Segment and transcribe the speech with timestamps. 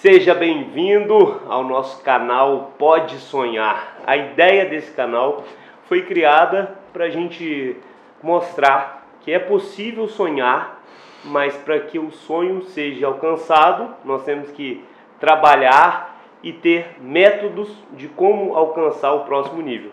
[0.00, 3.98] Seja bem-vindo ao nosso canal Pode Sonhar.
[4.06, 5.44] A ideia desse canal
[5.90, 7.76] foi criada para a gente
[8.22, 10.80] mostrar que é possível sonhar,
[11.22, 14.82] mas para que o sonho seja alcançado, nós temos que
[15.20, 19.90] trabalhar e ter métodos de como alcançar o próximo nível.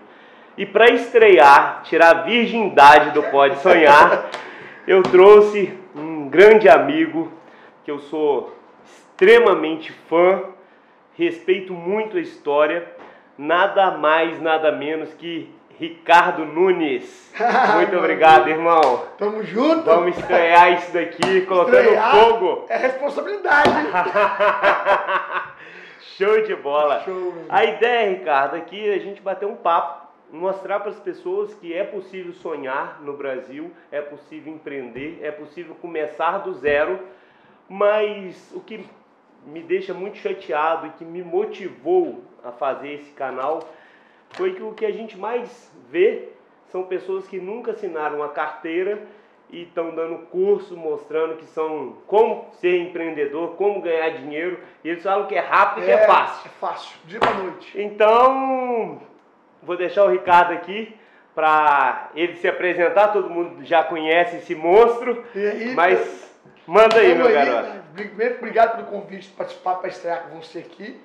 [0.57, 4.29] E para estrear, tirar a virgindade do Pode Sonhar,
[4.87, 7.29] eu trouxe um grande amigo
[7.83, 8.56] que eu sou
[9.17, 10.43] extremamente fã,
[11.15, 12.87] respeito muito a história,
[13.35, 17.33] nada mais, nada menos que Ricardo Nunes.
[17.75, 19.05] Muito obrigado, irmão.
[19.17, 19.85] Tamo junto.
[19.85, 22.65] Vamos estrear isso daqui, colocando estrear fogo.
[22.69, 23.69] É responsabilidade.
[26.15, 27.01] Show de bola.
[27.03, 31.55] Show, a ideia, Ricardo, aqui é a gente bater um papo, mostrar para as pessoas
[31.55, 36.99] que é possível sonhar no Brasil, é possível empreender, é possível começar do zero,
[37.67, 38.85] mas o que
[39.45, 43.67] me deixa muito chateado e que me motivou a fazer esse canal
[44.31, 46.29] foi que o que a gente mais vê
[46.69, 49.01] são pessoas que nunca assinaram a carteira
[49.49, 55.03] e estão dando curso mostrando que são como ser empreendedor, como ganhar dinheiro, e eles
[55.03, 56.47] falam que é rápido e é, que é fácil.
[56.47, 57.81] É fácil, dia para noite.
[57.81, 59.01] Então,
[59.63, 60.93] vou deixar o Ricardo aqui
[61.33, 66.26] para ele se apresentar, todo mundo já conhece esse monstro, aí, mas
[66.67, 67.81] Manda aí, meu garoto.
[67.93, 70.99] Primeiro, obrigado pelo convite de participar para estrear com você aqui.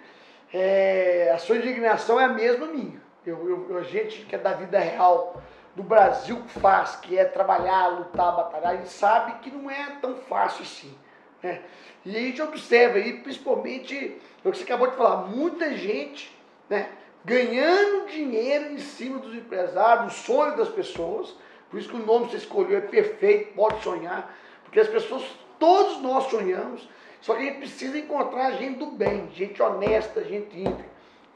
[0.52, 3.00] É, a sua indignação é a mesma minha.
[3.24, 5.40] Eu, eu, a gente que é da vida real
[5.77, 10.16] do Brasil faz, que é trabalhar, lutar, batalhar, a gente sabe que não é tão
[10.16, 10.98] fácil assim.
[11.40, 11.62] Né?
[12.05, 16.36] E a gente observa aí, principalmente, o que você acabou de falar, muita gente
[16.68, 16.88] né,
[17.24, 21.36] ganhando dinheiro em cima dos empresários, do sonho das pessoas.
[21.70, 24.36] Por isso que o nome que você escolheu é perfeito, pode sonhar.
[24.64, 25.22] Porque as pessoas
[25.62, 26.88] Todos nós sonhamos,
[27.20, 30.84] só que a gente precisa encontrar gente do bem, gente honesta, gente íntegra.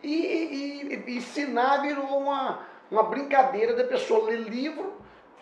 [0.03, 2.59] E, e, e ensinar virou uma,
[2.91, 4.95] uma brincadeira da pessoa ler livro,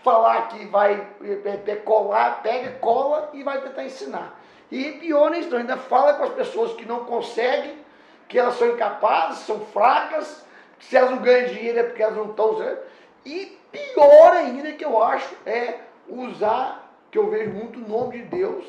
[0.03, 4.39] falar que vai é, é, colar, pega, cola e vai tentar ensinar.
[4.71, 7.79] E pior ainda fala com as pessoas que não conseguem,
[8.29, 10.45] que elas são incapazes, são fracas,
[10.79, 12.61] que se elas não ganham dinheiro é porque elas não estão.
[13.25, 16.84] E pior ainda que eu acho é usar
[17.15, 18.65] que eu vejo muito o nome de Deus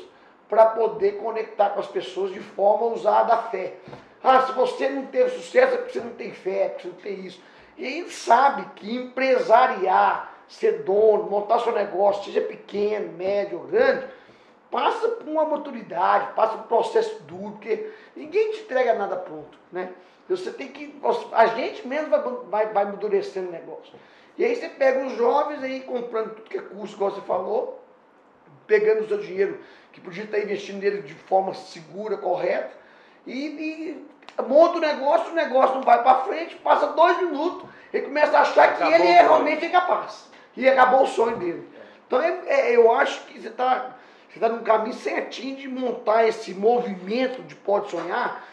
[0.48, 3.74] para poder conectar com as pessoas de forma a usar da fé.
[4.22, 6.88] Ah, se você não teve sucesso é porque você não tem fé, é porque você
[6.94, 7.42] não tem isso.
[7.76, 13.64] E a gente sabe que empresariar, ser dono, montar seu negócio, seja pequeno, médio ou
[13.64, 14.06] grande,
[14.70, 19.58] passa por uma maturidade, passa por um processo duro, porque ninguém te entrega nada pronto,
[19.72, 19.90] né?
[20.28, 20.94] Você tem que.
[21.32, 23.92] A gente mesmo vai, vai, vai amadurecendo o negócio.
[24.38, 27.85] E aí você pega os jovens aí comprando tudo que é curso, igual você falou,
[28.66, 29.60] pegando o seu dinheiro,
[29.92, 32.70] que podia estar investindo nele de forma segura, correta,
[33.26, 34.06] e, e
[34.42, 38.42] monta o negócio, o negócio não vai para frente, passa dois minutos, ele começa a
[38.42, 40.28] achar acabou que ele é realmente incapaz.
[40.56, 41.68] E acabou o sonho dele.
[42.06, 43.96] Então é, é, eu acho que você está
[44.28, 48.44] você tá num caminho certinho de montar esse movimento de pode sonhar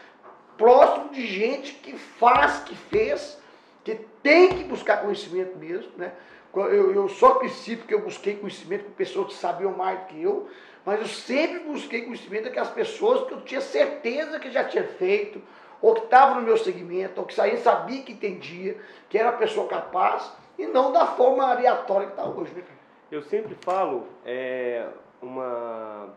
[0.57, 3.37] próximo de gente que faz, que fez,
[3.83, 6.13] que tem que buscar conhecimento mesmo, né?
[6.55, 10.21] Eu, eu só princípio que eu busquei conhecimento com pessoas que sabiam mais do que
[10.21, 10.47] eu,
[10.85, 15.41] mas eu sempre busquei conhecimento daquelas pessoas que eu tinha certeza que já tinha feito,
[15.81, 18.77] ou que estavam no meu segmento, ou que saía, sabia que entendia,
[19.09, 22.53] que era pessoa capaz, e não da forma aleatória que está hoje.
[22.53, 22.63] Né?
[23.11, 24.87] Eu sempre falo, é,
[25.21, 26.09] uma,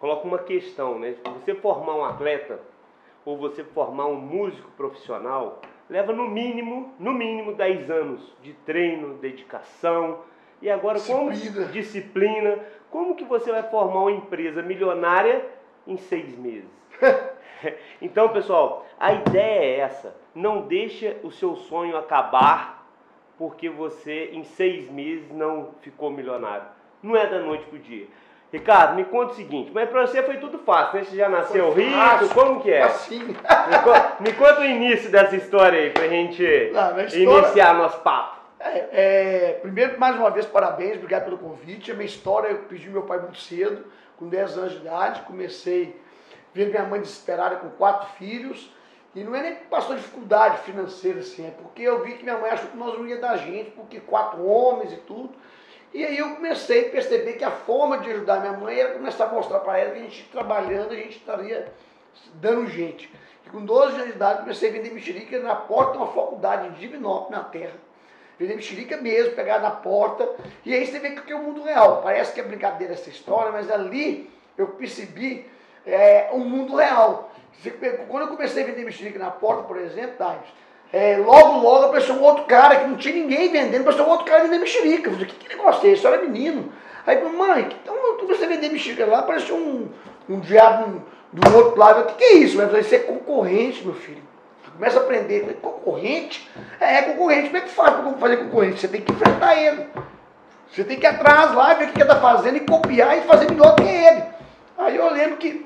[0.00, 1.14] coloco uma questão, né?
[1.40, 2.60] Você formar um atleta,
[3.24, 9.14] ou você formar um músico profissional, leva no mínimo, no mínimo 10 anos de treino,
[9.14, 10.20] dedicação.
[10.62, 11.20] E agora disciplina.
[11.20, 12.58] como disciplina,
[12.90, 15.44] como que você vai formar uma empresa milionária
[15.86, 16.70] em seis meses?
[18.00, 20.16] então, pessoal, a ideia é essa.
[20.34, 22.86] Não deixa o seu sonho acabar
[23.36, 26.66] porque você em seis meses não ficou milionário.
[27.02, 28.06] Não é da noite pro dia.
[28.54, 31.04] Ricardo, me conta o seguinte, mas para você foi tudo fácil, né?
[31.04, 32.82] Você já nasceu foi rico, fácil, como que é?
[32.84, 33.18] Assim.
[33.18, 33.34] Me,
[33.82, 38.38] conta, me conta o início dessa história aí, pra gente Não, história, iniciar nosso papo.
[38.60, 41.90] É, é, primeiro, mais uma vez, parabéns, obrigado pelo convite.
[41.90, 43.86] A minha história, eu pedi meu pai muito cedo,
[44.16, 46.00] com 10 anos de idade, comecei
[46.54, 48.72] ver minha mãe desesperada com quatro filhos,
[49.16, 52.38] e não é nem que passou dificuldade financeira, assim, é porque eu vi que minha
[52.38, 55.30] mãe achou que nós não ia dar gente, porque quatro homens e tudo.
[55.94, 59.26] E aí eu comecei a perceber que a forma de ajudar minha mãe era começar
[59.26, 61.72] a mostrar para ela que a gente trabalhando, a gente estaria
[62.34, 63.08] dando gente.
[63.46, 66.70] E com 12 anos de idade comecei a vender mexerica na porta de uma faculdade
[66.70, 67.74] de Divinópolis, na terra.
[68.36, 70.28] Vender mexerica mesmo, pegar na porta.
[70.64, 72.02] E aí você vê que é o mundo real.
[72.02, 75.48] Parece que é brincadeira essa história, mas ali eu percebi
[75.86, 77.30] é, um mundo real.
[78.08, 80.16] Quando eu comecei a vender mexerica na porta, por exemplo,
[80.92, 84.26] é, logo, logo apareceu um outro cara que não tinha ninguém vendendo, apareceu um outro
[84.26, 85.08] cara vendendo mexerica.
[85.08, 86.04] Eu falei, que, que negócio é esse?
[86.04, 86.72] Eu era menino.
[87.06, 89.88] Aí, mãe, então eu comecei a vender mexerica lá, apareceu um,
[90.28, 91.02] um diabo
[91.32, 92.02] do outro lado.
[92.02, 92.60] O que, que é isso?
[92.60, 94.22] Eu falei, isso é concorrente, meu filho.
[94.72, 95.40] Começa a aprender.
[95.40, 96.50] Falei, concorrente?
[96.80, 97.46] É, é concorrente.
[97.46, 98.80] Como é que faz para fazer concorrente?
[98.80, 99.86] Você tem que enfrentar ele.
[100.70, 103.22] Você tem que ir atrás lá, ver o que ele está fazendo e copiar e
[103.22, 104.24] fazer melhor que ele.
[104.76, 105.64] Aí eu lembro que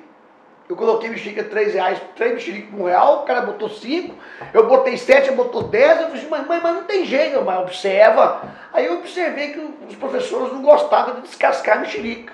[0.69, 4.15] eu coloquei mexerica 3 reais, 3 mexerica por um real, o cara botou 5,
[4.53, 7.61] eu botei 7, ele botou 10, eu falei, mas, mãe, mas não tem jeito, mas
[7.61, 8.43] observa.
[8.73, 12.33] Aí eu observei que os professores não gostavam de descascar mexerica.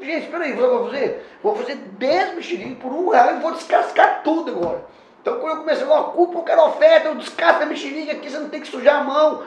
[0.00, 1.26] Gente, peraí, vou fazer?
[1.42, 4.84] Vou fazer 10 mexericas por um real e vou descascar tudo agora.
[5.20, 8.38] Então quando eu comecei falar, culpa, eu quero oferta, eu descasco a mexerica aqui, você
[8.38, 9.42] não tem que sujar a mão.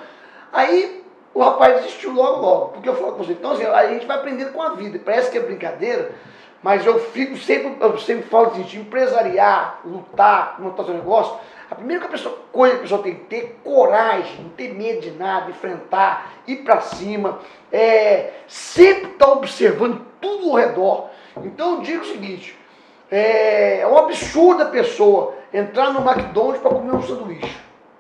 [0.52, 1.04] Aí
[1.34, 3.34] o rapaz desistiu logo, logo, porque eu falo com você.
[3.34, 6.12] Então assim, a gente vai aprendendo com a vida, parece que é brincadeira,
[6.64, 11.38] mas eu fico sempre, eu sempre falo assim, de empresariar, lutar, montar seu negócio,
[11.70, 15.50] a primeira coisa que a pessoa tem que ter coragem, não ter medo de nada,
[15.50, 17.40] enfrentar, ir para cima,
[17.72, 21.10] é, sempre estar tá observando tudo ao redor.
[21.44, 22.58] Então eu digo o seguinte,
[23.12, 27.58] é, é um absurdo a pessoa entrar no McDonald's para comer um sanduíche.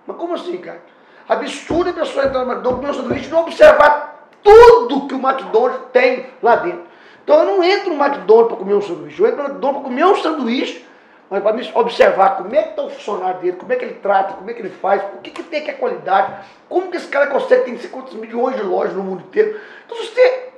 [0.07, 0.81] Mas como assim, cara?
[1.27, 5.17] Absurdo a pessoa entrar no McDonald's comer um sanduíche e não observar tudo que o
[5.17, 6.92] McDonald's tem lá dentro.
[7.23, 9.89] Então eu não entro no McDonald's para comer um sanduíche, eu entro no McDonald's para
[9.89, 10.85] comer um sanduíche
[11.33, 13.95] mas para me observar como é que está o funcionário dele, como é que ele
[13.95, 16.97] trata, como é que ele faz, o que, que tem que é qualidade, como que
[16.97, 19.59] esse cara consegue, tem 50 milhões de lojas no mundo inteiro.
[19.83, 20.49] Então, se você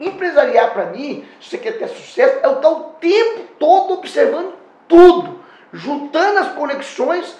[0.00, 4.54] empresariar para mim, se você quer ter sucesso, é o estar o tempo todo observando
[4.88, 5.38] tudo,
[5.72, 7.36] juntando as conexões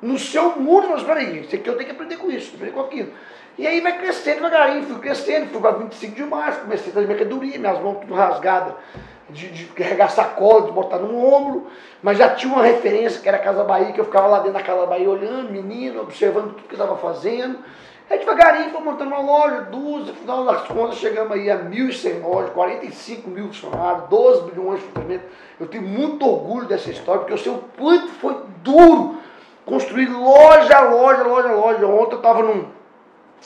[0.00, 0.88] no seu mundo.
[0.88, 3.12] Mas peraí, isso aqui eu tenho que aprender com isso, aprender com aquilo.
[3.58, 7.06] E aí vai crescendo devagarinho, fui crescendo, fui para 25 de março, comecei a fazer
[7.06, 8.74] mercadoria, minhas mãos tudo rasgadas
[9.28, 11.66] de, de carregar sacola, de botar no ombro,
[12.02, 14.54] mas já tinha uma referência que era a Casa Bahia, que eu ficava lá dentro
[14.54, 17.58] da Casa Bahia olhando, menino, observando tudo que estava fazendo.
[18.10, 22.20] Aí devagarinho foi montando uma loja, duas, no final das contas chegamos aí a 1.100
[22.22, 25.24] lojas, 45 mil funcionários, 12 bilhões de faturamento.
[25.58, 29.18] Eu tenho muito orgulho dessa história, porque eu sei o quanto foi duro
[29.64, 31.86] construir loja, loja, loja, loja.
[31.86, 32.66] Ontem eu estava num,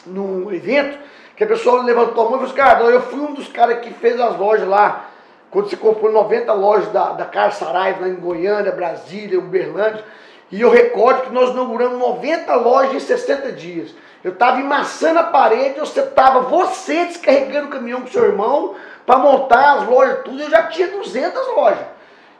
[0.04, 0.98] num evento
[1.36, 3.80] que a pessoa levantou a mão e falou assim, cara, eu fui um dos caras
[3.80, 5.10] que fez as lojas lá
[5.50, 10.04] quando se comprou 90 lojas da, da Car Saraiva, lá em Goiânia, Brasília, Uberlândia,
[10.50, 13.94] e eu recordo que nós inauguramos 90 lojas em 60 dias.
[14.22, 19.18] Eu estava emassando a parede, você estava você descarregando o caminhão com seu irmão para
[19.18, 20.40] montar as lojas, tudo.
[20.40, 21.86] Eu já tinha 200 lojas.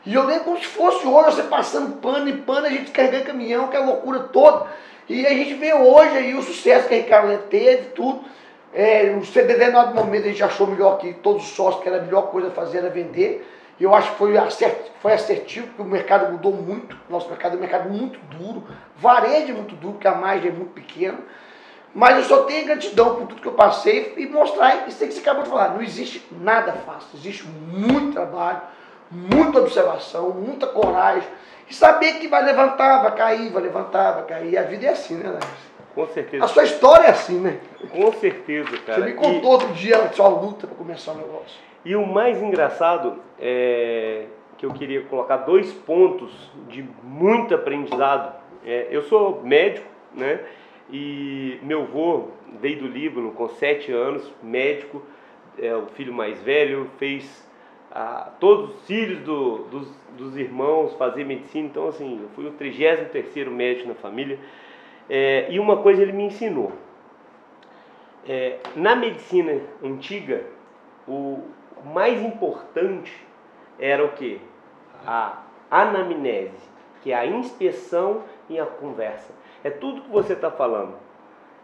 [0.05, 3.25] E eu lembro como se fosse hoje, você passando pano e pano, a gente descarregando
[3.25, 4.67] caminhão, aquela loucura toda.
[5.09, 8.21] E a gente vê hoje aí o sucesso que a Ricardo teve, tudo.
[8.73, 12.01] É, no determinado momento a gente achou melhor que todos os sócios que era a
[12.01, 13.47] melhor coisa a fazer era vender.
[13.79, 16.97] E eu acho que foi, acert, foi assertivo, porque o mercado mudou muito.
[17.09, 18.63] Nosso mercado é um mercado muito duro,
[18.97, 21.19] varejo é muito duro, porque a margem é muito pequena.
[21.93, 25.19] Mas eu só tenho gratidão por tudo que eu passei e mostrar isso que você
[25.19, 25.73] acabou de falar.
[25.73, 28.61] Não existe nada fácil, existe muito trabalho,
[29.09, 31.27] muita observação, muita coragem.
[31.69, 34.57] E saber que vai levantar, vai cair, vai levantar, vai cair.
[34.57, 35.67] A vida é assim, né, Lars?
[35.93, 36.45] Com certeza.
[36.45, 37.59] A sua história é assim, né?
[37.91, 39.01] Com certeza, cara.
[39.01, 39.53] Você me contou e...
[39.53, 41.59] outro dia a sua luta para começar o negócio.
[41.83, 44.25] E o mais engraçado é
[44.57, 48.35] que eu queria colocar dois pontos de muito aprendizado.
[48.65, 50.39] É, eu sou médico, né?
[50.91, 55.03] E meu avô veio do Líbano com sete anos, médico,
[55.59, 57.46] é o filho mais velho, fez
[57.97, 61.67] a, todos os filhos do, dos, dos irmãos fazer medicina.
[61.67, 64.37] Então, assim, eu fui o 33 terceiro médico na família.
[65.09, 66.71] É, e uma coisa ele me ensinou.
[68.27, 70.43] É, na medicina antiga,
[71.07, 71.41] o
[71.85, 73.11] mais importante
[73.79, 74.39] era o que?
[75.03, 76.69] A anamnese,
[77.01, 79.33] que é a inspeção e a conversa.
[79.63, 80.93] É tudo que você está falando.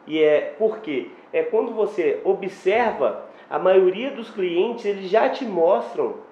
[0.07, 6.22] E é porque é quando você observa, a maioria dos clientes eles já te mostram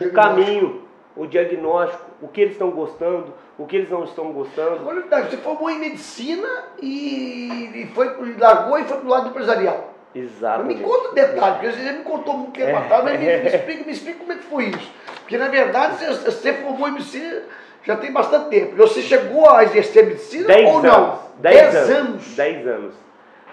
[0.00, 0.82] o caminho,
[1.16, 4.76] o diagnóstico, o que eles estão gostando, o que eles não estão gostando.
[4.76, 6.48] Agora, você formou em medicina
[6.80, 8.06] e, e foi
[8.38, 9.94] largou e foi para o lado empresarial.
[10.14, 10.64] Exato.
[10.64, 12.76] Me conta um detalhe, porque você me contou muito tempo é.
[12.76, 14.92] atrás, mas me, me, explica, me explica como é que foi isso.
[15.20, 17.42] Porque na verdade você, você formou em medicina
[17.84, 18.76] já tem bastante tempo.
[18.76, 20.92] Você chegou a exercer medicina dez ou anos.
[20.92, 21.18] não?
[21.38, 22.36] Dez, dez anos.
[22.36, 22.94] Dez anos.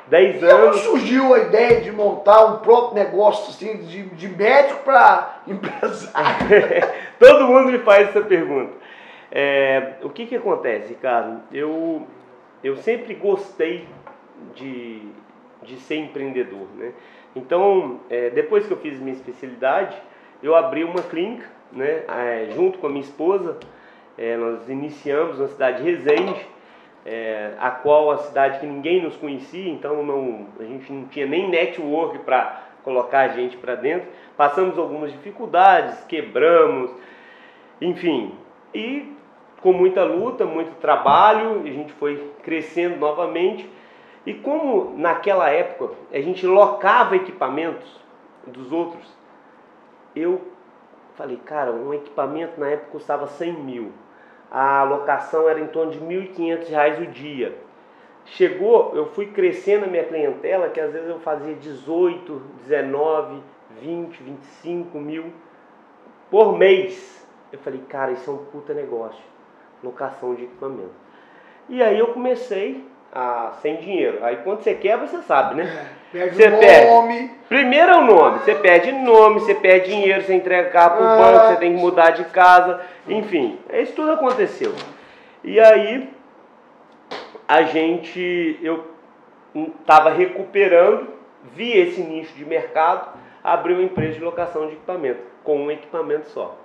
[0.08, 0.82] Dez e anos.
[0.82, 6.48] como surgiu a ideia de montar um próprio negócio assim, de, de médico para empresário?
[7.20, 8.74] Todo mundo me faz essa pergunta.
[9.32, 11.42] É, o que, que acontece, Ricardo?
[11.52, 12.06] Eu,
[12.64, 13.88] eu sempre gostei
[14.54, 15.02] de,
[15.64, 16.68] de ser empreendedor.
[16.76, 16.92] Né?
[17.36, 19.98] Então, é, depois que eu fiz minha especialidade,
[20.42, 23.58] eu abri uma clínica né, é, junto com a minha esposa
[24.18, 26.48] É, nós iniciamos na cidade de Resende,
[27.06, 31.28] é, a qual a cidade que ninguém nos conhecia, então não, a gente não tinha
[31.28, 34.08] nem network para colocar a gente para dentro.
[34.36, 36.92] Passamos algumas dificuldades, quebramos,
[37.80, 38.34] enfim,
[38.74, 39.16] e
[39.62, 43.70] com muita luta, muito trabalho, a gente foi crescendo novamente.
[44.26, 48.00] E como naquela época a gente locava equipamentos
[48.48, 49.16] dos outros,
[50.16, 50.42] eu
[51.16, 53.92] falei, cara, um equipamento na época custava 100 mil.
[54.58, 57.58] A locação era em torno de 1.500 reais o dia.
[58.24, 63.44] Chegou, eu fui crescendo a minha clientela, que às vezes eu fazia 18, 19,
[63.82, 65.26] 20, 25 mil
[66.32, 67.28] por mês.
[67.52, 69.22] Eu falei, cara, isso é um puta negócio,
[69.84, 70.96] locação de equipamento.
[71.68, 74.24] E aí eu comecei a, sem dinheiro.
[74.24, 75.90] Aí quando você quebra, você sabe, né?
[76.16, 76.88] É, perde Você perde.
[76.92, 77.32] nome.
[77.50, 81.16] Primeiro é o nome, você perde nome, você perde dinheiro, você entrega carro pro Ah.
[81.18, 84.74] banco, você tem que mudar de casa, enfim, isso tudo aconteceu.
[85.44, 86.10] E aí
[87.48, 88.84] a gente, eu
[89.82, 91.08] estava recuperando,
[91.54, 93.10] vi esse nicho de mercado,
[93.44, 96.58] abri uma empresa de locação de equipamento, com um equipamento só.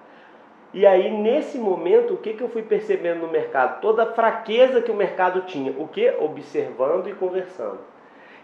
[0.72, 3.80] E aí, nesse momento, o que, que eu fui percebendo no mercado?
[3.80, 5.74] Toda a fraqueza que o mercado tinha.
[5.76, 6.08] O que?
[6.20, 7.80] Observando e conversando.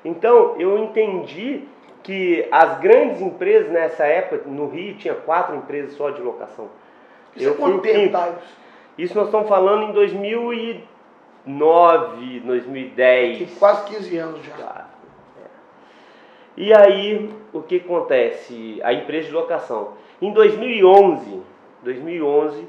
[0.07, 1.65] Então, eu entendi
[2.05, 6.69] que as grandes empresas nessa época, no Rio, tinha quatro empresas só de locação.
[7.35, 8.17] Isso é fui o quanto tempo?
[8.97, 13.39] Isso nós estamos falando em 2009, 2010.
[13.39, 14.55] Tem quase 15 anos já.
[14.55, 14.85] Claro.
[15.39, 15.41] É.
[16.57, 18.79] E aí, o que acontece?
[18.85, 19.95] A empresa de locação.
[20.23, 21.43] Em 2011,
[21.83, 22.69] 2011, o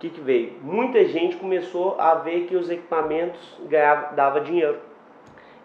[0.00, 0.54] que, que veio?
[0.60, 4.78] Muita gente começou a ver que os equipamentos ganhava, dava dinheiro.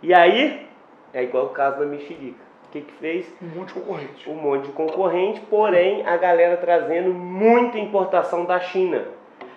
[0.03, 0.68] E aí,
[1.13, 2.49] é igual o caso da mexerica.
[2.67, 3.25] O que, que fez?
[3.41, 4.29] Um monte de concorrente.
[4.29, 9.05] um monte de concorrente, porém a galera trazendo muita importação da China.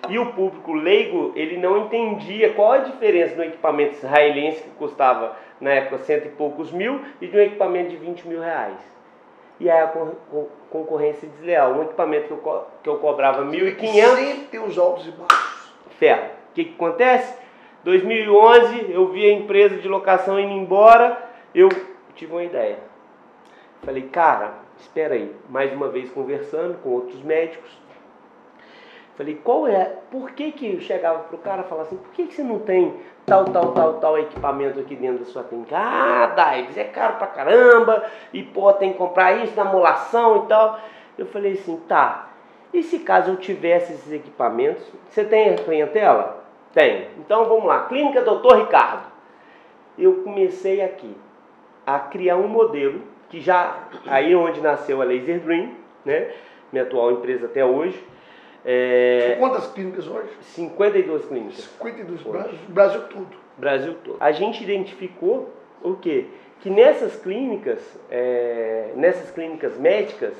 [0.08, 5.36] E o público leigo, ele não entendia qual a diferença do equipamento israelense que custava
[5.60, 8.78] na época cento e poucos mil e de um equipamento de 20 mil reais.
[9.60, 11.74] E aí a con- con- concorrência desleal.
[11.74, 15.72] Um equipamento que eu, que eu cobrava 1.500 Sempre tem os altos e baixos.
[15.98, 16.24] ferro.
[16.50, 17.36] O que, que acontece?
[17.84, 21.16] 2011, eu vi a empresa de locação indo embora,
[21.54, 21.68] eu
[22.14, 22.78] tive uma ideia.
[23.82, 27.70] Falei, cara, espera aí, mais uma vez conversando com outros médicos.
[29.16, 32.26] Falei, qual é, por que que eu chegava pro cara e falava assim, por que
[32.26, 35.76] que você não tem tal, tal, tal, tal equipamento aqui dentro da sua clínica?
[35.76, 40.48] Ah, Daibs, é caro pra caramba, e pô, tem que comprar isso na molação e
[40.48, 40.80] tal.
[41.18, 42.30] Eu falei assim, tá,
[42.72, 46.42] e se caso eu tivesse esses equipamentos, você tem a clientela?
[46.72, 47.08] Tem.
[47.18, 49.12] Então vamos lá, Clínica Doutor Ricardo.
[49.98, 51.14] Eu comecei aqui
[51.86, 55.70] a criar um modelo que já aí onde nasceu a Laser Dream,
[56.04, 56.30] né?
[56.72, 58.02] Minha atual empresa até hoje.
[58.64, 60.28] É, quantas clínicas hoje?
[60.42, 63.36] 52 clínicas, 52, Brasil, Brasil todo.
[63.56, 64.16] Brasil todo.
[64.20, 65.50] A gente identificou
[65.82, 66.26] o quê?
[66.60, 70.34] Que nessas clínicas, é, nessas clínicas médicas,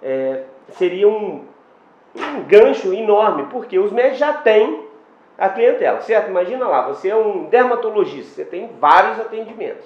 [0.00, 1.44] é, seria um,
[2.14, 4.86] um gancho enorme, porque os médicos já têm
[5.36, 6.28] a clientela, certo?
[6.28, 9.84] Imagina lá, você é um dermatologista, você tem vários atendimentos.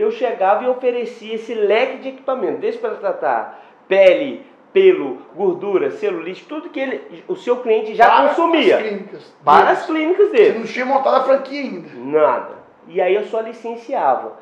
[0.00, 6.46] Eu chegava e oferecia esse leque de equipamento, desde para tratar pele, pelo, gordura, celulite,
[6.46, 8.76] tudo que ele, o seu cliente já Para consumia.
[8.78, 9.34] as clínicas.
[9.44, 9.78] Para deles.
[9.80, 10.58] as clínicas Você dele.
[10.60, 11.88] não tinha montado a franquia ainda.
[11.96, 12.54] Nada.
[12.88, 14.38] E aí eu só licenciava.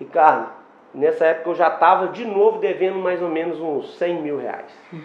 [0.00, 0.48] Ricardo,
[0.94, 4.72] nessa época eu já estava de novo devendo mais ou menos uns 100 mil reais.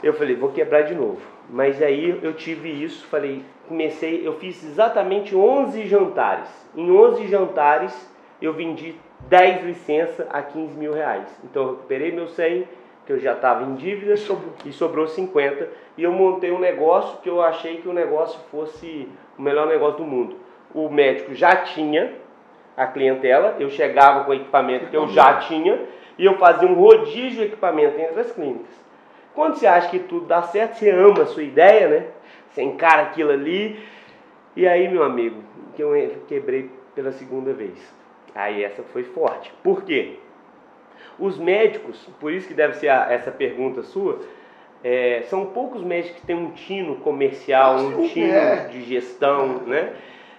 [0.00, 1.20] Eu falei, vou quebrar de novo.
[1.50, 6.48] Mas aí eu tive isso, falei, comecei, eu fiz exatamente 11 jantares.
[6.76, 8.08] Em 11 jantares
[8.40, 8.94] eu vendi
[9.28, 11.26] 10 licenças a 15 mil reais.
[11.44, 12.68] Então eu recuperei meu 100,
[13.06, 14.52] que eu já estava em dívida, E sobrou.
[14.64, 15.68] e sobrou 50.
[15.96, 19.98] E eu montei um negócio que eu achei que o negócio fosse o melhor negócio
[19.98, 20.36] do mundo.
[20.74, 22.12] O médico já tinha
[22.76, 25.80] a clientela, eu chegava com o equipamento que eu já tinha,
[26.16, 28.78] e eu fazia um rodízio de equipamento entre as clínicas.
[29.34, 32.06] Quando você acha que tudo dá certo, você ama a sua ideia, né?
[32.50, 33.78] Você encara aquilo ali.
[34.56, 35.42] E aí, meu amigo,
[35.74, 35.92] que eu
[36.26, 37.97] quebrei pela segunda vez.
[38.38, 39.52] Aí essa foi forte.
[39.64, 40.14] Por quê?
[41.18, 44.20] Os médicos, por isso que deve ser a- essa pergunta sua,
[44.84, 48.68] é, são poucos médicos que têm um tino comercial, um Sim, tino é.
[48.68, 49.92] de gestão, né?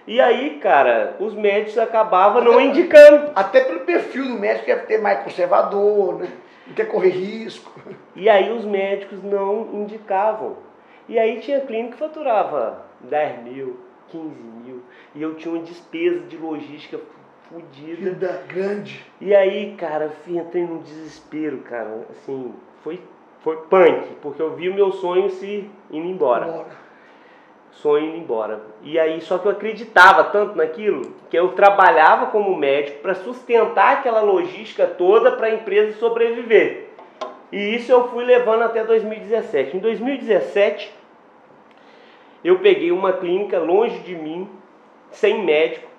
[0.06, 3.32] E aí, cara, os médicos acabavam não indicando.
[3.36, 6.28] Até pelo perfil do médico, que ter mais conservador, né?
[6.66, 7.70] Não quer correr risco.
[8.16, 10.56] E aí os médicos não indicavam.
[11.06, 13.78] E aí tinha clínica que faturava 10 mil,
[14.08, 14.24] 15
[14.64, 14.82] mil.
[15.14, 16.98] E eu tinha uma despesa de logística
[17.50, 18.10] fodida.
[18.10, 19.04] Vida grande.
[19.20, 22.06] E aí, cara, eu entrei num desespero, cara.
[22.10, 23.00] Assim, foi,
[23.40, 26.46] foi punk, porque eu vi o meu sonho se indo embora.
[26.46, 26.66] Bora.
[27.72, 28.62] sonho indo embora.
[28.82, 33.98] E aí, só que eu acreditava tanto naquilo que eu trabalhava como médico para sustentar
[33.98, 36.88] aquela logística toda para a empresa sobreviver.
[37.52, 39.76] E isso eu fui levando até 2017.
[39.76, 40.94] Em 2017,
[42.44, 44.48] eu peguei uma clínica longe de mim,
[45.10, 45.89] sem médico,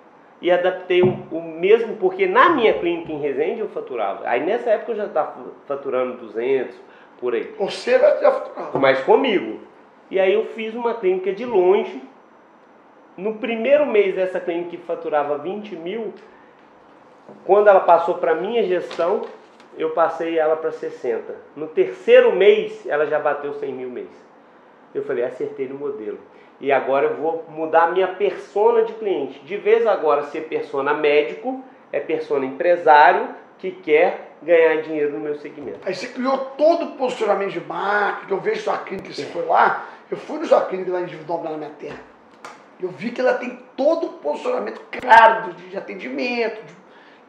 [0.42, 4.28] e adaptei o, o, mesmo, porque na minha clínica em Resende eu faturava.
[4.28, 5.36] Aí nessa época eu já estava
[5.68, 6.76] faturando 200,
[7.20, 7.54] por aí.
[7.60, 8.80] Você já faturava?
[8.80, 9.60] Mas comigo.
[10.10, 12.02] E aí eu fiz uma clínica de longe.
[13.16, 16.14] No primeiro mês dessa clínica que faturava 20 mil,
[17.46, 19.22] quando ela passou para minha gestão,
[19.78, 21.36] eu passei ela para 60.
[21.56, 24.10] No terceiro mês, ela já bateu 100 mil mês.
[24.94, 26.20] Eu falei, acertei no modelo.
[26.60, 29.40] E agora eu vou mudar a minha persona de cliente.
[29.40, 35.36] De vez agora ser persona médico, é persona empresário que quer ganhar dinheiro no meu
[35.36, 35.80] segmento.
[35.86, 39.26] Aí você criou todo o posicionamento de marketing, eu vejo sua clínica, você é.
[39.26, 42.00] foi lá, eu fui no sua clínica lá em Dividão, na minha terra.
[42.82, 46.82] Eu vi que ela tem todo o posicionamento claro de atendimento, de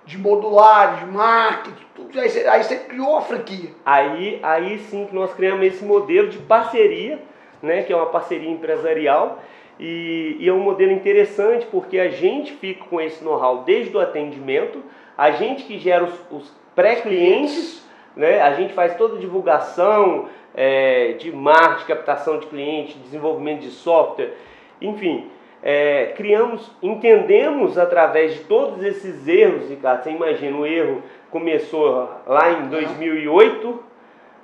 [0.04, 2.20] de modular, de marketing, tudo.
[2.20, 3.70] Aí você, aí você criou a franquia.
[3.84, 7.22] Aí, aí sim que nós criamos esse modelo de parceria,
[7.62, 9.38] né, que é uma parceria empresarial.
[9.78, 14.00] E, e é um modelo interessante porque a gente fica com esse know-how desde o
[14.00, 14.82] atendimento,
[15.16, 21.12] a gente que gera os, os pré-clientes, né, a gente faz toda a divulgação é,
[21.12, 24.34] de marketing, captação de cliente, desenvolvimento de software,
[24.80, 25.30] enfim
[25.62, 30.02] é, criamos, entendemos através de todos esses erros, Ricardo.
[30.02, 33.84] Você imagina, o erro começou lá em 2008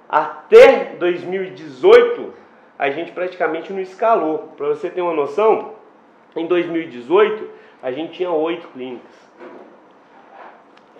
[0.08, 2.32] até 2018,
[2.78, 4.50] a gente praticamente não escalou.
[4.56, 5.72] Para você ter uma noção,
[6.36, 7.50] em 2018
[7.82, 9.28] a gente tinha oito clínicas.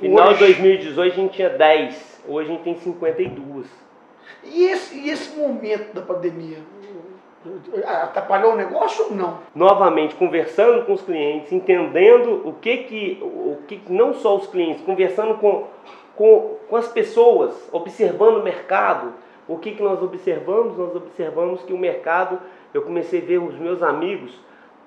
[0.00, 3.66] Final de 2018 a gente tinha 10, hoje a gente tem 52.
[4.44, 6.58] E esse, e esse momento da pandemia?
[7.84, 9.38] atrapalhou o negócio ou não?
[9.54, 14.82] Novamente, conversando com os clientes, entendendo o que que, o que não só os clientes,
[14.82, 15.66] conversando com,
[16.16, 19.14] com, com as pessoas, observando o mercado.
[19.48, 20.76] O que, que nós observamos?
[20.76, 22.38] Nós observamos que o mercado,
[22.74, 24.38] eu comecei a ver os meus amigos,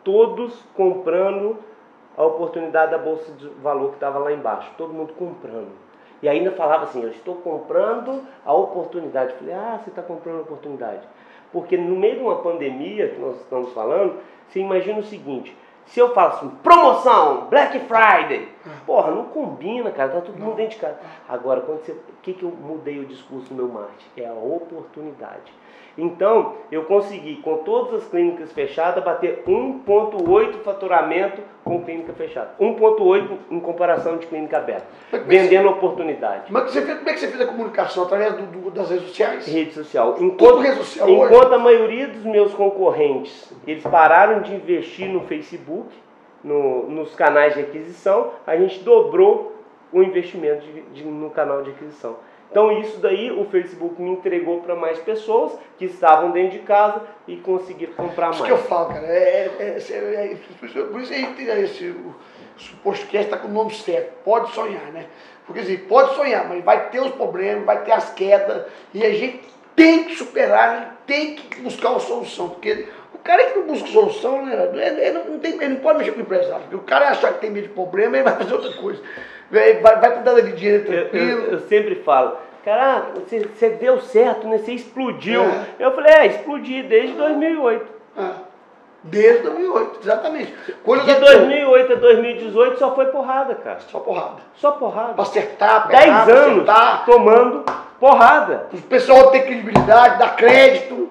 [0.03, 1.57] todos comprando
[2.15, 5.71] a oportunidade da bolsa de valor que estava lá embaixo, todo mundo comprando.
[6.21, 9.31] E ainda falava assim, eu estou comprando a oportunidade.
[9.31, 11.01] Eu falei, ah, você está comprando a oportunidade.
[11.51, 15.99] Porque no meio de uma pandemia que nós estamos falando, você imagina o seguinte: se
[15.99, 18.47] eu faço promoção, Black Friday,
[18.85, 20.97] porra, não combina, cara, tá todo mundo dentro de casa.
[21.27, 24.09] Agora, quando você, o que, que eu mudei o discurso no meu marketing?
[24.17, 25.51] É a oportunidade.
[25.97, 32.51] Então, eu consegui, com todas as clínicas fechadas, bater 1,8 faturamento com clínica fechada.
[32.59, 34.87] 1,8 em comparação de clínica aberta.
[35.25, 36.45] Vendendo você, oportunidade.
[36.49, 38.03] Mas você como é que você fez a comunicação?
[38.03, 39.45] Através do, do, das redes sociais?
[39.45, 40.15] Rede social.
[40.19, 41.55] Enquanto, rede social enquanto hoje?
[41.55, 45.89] a maioria dos meus concorrentes, eles pararam de investir no Facebook,
[46.43, 49.55] no, nos canais de aquisição, a gente dobrou
[49.91, 52.17] o investimento de, de, no canal de aquisição.
[52.49, 57.01] Então isso daí o Facebook me entregou para mais pessoas que estavam dentro de casa
[57.25, 58.35] e conseguiram comprar mais.
[58.35, 59.07] Isso que eu falo, cara.
[59.07, 62.13] É, é, é, é por isso a gente tem esse, o,
[62.73, 64.11] o podcast está com o nome certo.
[64.25, 65.07] Pode sonhar, né?
[65.45, 69.13] Porque assim, pode sonhar, mas vai ter os problemas, vai ter as quedas e a
[69.13, 69.41] gente
[69.73, 72.49] tem que superar, tem que buscar uma solução.
[72.49, 72.87] Porque
[73.23, 76.23] cara que não busca solução, né, ele, não, tem, ele não pode mexer com o
[76.23, 76.61] empresário.
[76.61, 79.01] Porque o cara achar que tem medo de problema, ele vai fazer outra coisa
[79.51, 81.29] vai, vai cuidar da vidinha tranquilo.
[81.29, 84.57] Eu, eu, eu, sempre falo, cara, você, você deu certo, né?
[84.57, 85.43] Você explodiu.
[85.43, 85.65] É.
[85.79, 87.85] Eu falei, é, explodi desde 2008.
[88.17, 88.51] É.
[89.03, 90.53] Desde 2008, exatamente.
[90.83, 93.79] Quando de 2008 a 2018 só foi porrada, cara.
[93.79, 94.41] Só porrada.
[94.55, 95.13] Só porrada.
[95.13, 97.05] Pra acertar, pegar, 10 anos acertar.
[97.05, 97.65] tomando
[97.99, 98.67] porrada.
[98.71, 101.09] O pessoal ter credibilidade, dar crédito.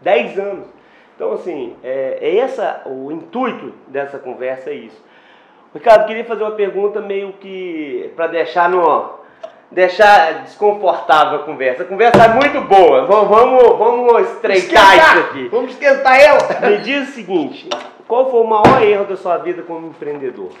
[0.00, 0.75] 10 anos.
[1.16, 5.02] Então, assim, é, é essa, o intuito dessa conversa é isso.
[5.74, 9.16] Ricardo, queria fazer uma pergunta meio que para deixar no
[9.70, 11.82] deixar desconfortável a conversa.
[11.82, 13.06] A conversa é muito boa.
[13.06, 15.48] Vamos, vamos estreitar isso aqui.
[15.48, 16.68] Vamos esquentar ela.
[16.68, 17.68] Me diz o seguinte:
[18.06, 20.52] qual foi o maior erro da sua vida como empreendedor?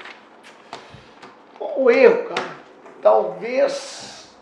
[1.58, 2.48] O erro, cara,
[3.02, 4.34] talvez.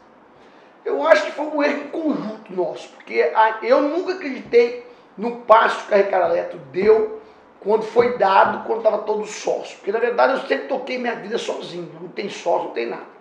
[0.84, 5.86] Eu acho que foi um erro em conjunto nosso, porque eu nunca acreditei no passo
[5.86, 7.20] que a Ricardo Eletro deu
[7.60, 9.76] quando foi dado, quando estava todo sócio.
[9.78, 13.14] Porque na verdade eu sempre toquei minha vida sozinho, não tem sócio, não tem nada.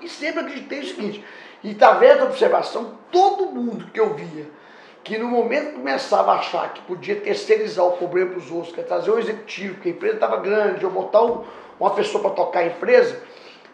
[0.00, 1.24] E sempre acreditei o seguinte,
[1.62, 4.46] e através da observação, todo mundo que eu via,
[5.02, 8.82] que no momento começava a achar que podia terceirizar o problema para os outros, que
[8.82, 11.44] trazer um executivo, que a empresa estava grande, ou botar um,
[11.80, 13.20] uma pessoa para tocar a empresa,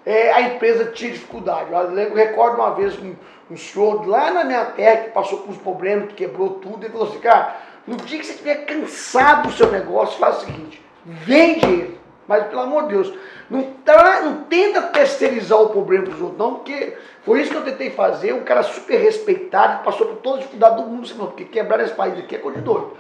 [0.06, 1.72] é, a empresa tinha dificuldade.
[1.72, 3.14] Eu lembro, recordo uma vez um,
[3.50, 6.90] um senhor lá na minha terra que passou por uns problemas, que quebrou tudo, e
[6.90, 10.82] falou assim, cara, No dia que você estiver cansado do seu negócio, faz o seguinte:
[11.04, 12.00] vende ele.
[12.26, 13.12] Mas pelo amor de Deus,
[13.50, 17.64] não, tá, não tenta terceirizar o problema dos outros, não, porque foi isso que eu
[17.64, 18.32] tentei fazer.
[18.32, 22.18] Um cara super respeitado, passou por toda a dificuldade do mundo, porque quebrar esse país
[22.18, 22.96] aqui é coisa de doido.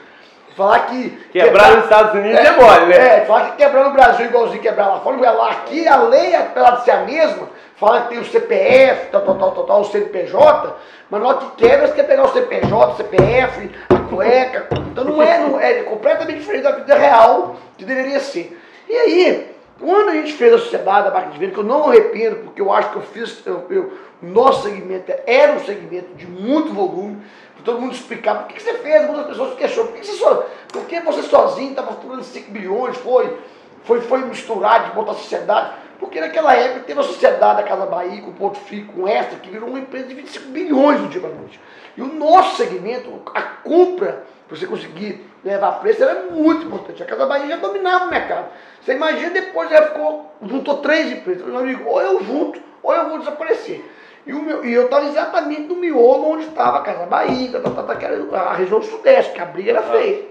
[0.54, 1.10] Falar que.
[1.32, 3.16] Quebrar, quebrar nos Estados Unidos é, é mole, né?
[3.16, 5.30] É, falar que quebrar no Brasil igualzinho quebrar lá fora.
[5.32, 9.22] Lá aqui a lei, apesar de ser a mesma, fala que tem o CPF, tal,
[9.22, 10.76] tal, tal, tal, tal o CNPJ,
[11.10, 14.68] mas na hora que quebra, você quer pegar o CPJ, o CPF, a cueca.
[14.90, 18.58] Então não é, não, é completamente diferente da vida real que deveria ser.
[18.88, 21.88] E aí, quando a gente fez a sociedade da máquina de venda, que eu não
[21.88, 26.26] arrependo, porque eu acho que eu fiz, eu, eu, nosso segmento era um segmento de
[26.26, 27.18] muito volume,
[27.64, 30.46] todo mundo explicar por que, você fez, muitas pessoas se questionam, por que, você, só,
[30.72, 33.36] por que você sozinho estava faturando 5 bilhões, foi,
[33.84, 37.86] foi, foi misturar de botar a sociedade, porque naquela época teve a sociedade da Casa
[37.86, 41.08] Bahia, com o Ponto Fico, com Extra, que virou uma empresa de 25 bilhões no
[41.08, 41.60] dia para noite.
[41.96, 47.02] E o nosso segmento, a compra, para você conseguir levar preço, era muito importante.
[47.02, 48.46] A Casa Bahia já dominava o mercado.
[48.80, 51.46] Você imagina, depois já ficou, juntou três empresas.
[51.46, 53.84] Meu amigo, ou eu junto, ou eu vou desaparecer.
[54.26, 57.70] E, o meu, e eu estava exatamente no miolo onde estava a Casa Bahia, tá,
[57.70, 60.26] tá, tá, a região sudeste, que a briga era feia.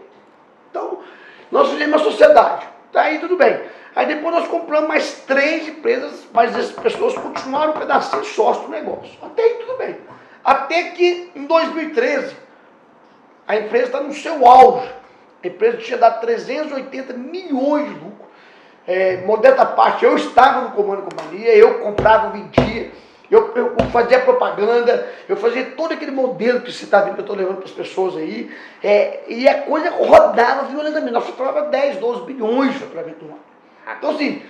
[0.70, 1.00] Então,
[1.52, 2.68] nós fizemos uma sociedade.
[2.94, 3.60] Aí tudo bem.
[3.96, 8.70] Aí depois nós compramos mais três empresas, mas essas pessoas continuaram um pedacinho sócio do
[8.70, 9.18] negócio.
[9.22, 9.98] Até aí tudo bem.
[10.44, 12.36] Até que em 2013,
[13.48, 14.90] a empresa está no seu auge.
[15.44, 18.24] A empresa tinha dado 380 milhões de lucro.
[18.86, 22.92] É, modesta parte, eu estava no comando da companhia, eu comprava, vendia
[23.34, 27.24] eu, eu, fazia propaganda, eu fazia todo aquele modelo que você está vendo que eu
[27.24, 28.56] estou levando para as pessoas aí.
[28.84, 31.14] É, e a coisa rodava violentamente.
[31.14, 33.43] Nós faturava 10, 12 bilhões de faturamento no ano.
[33.98, 34.42] Então, assim,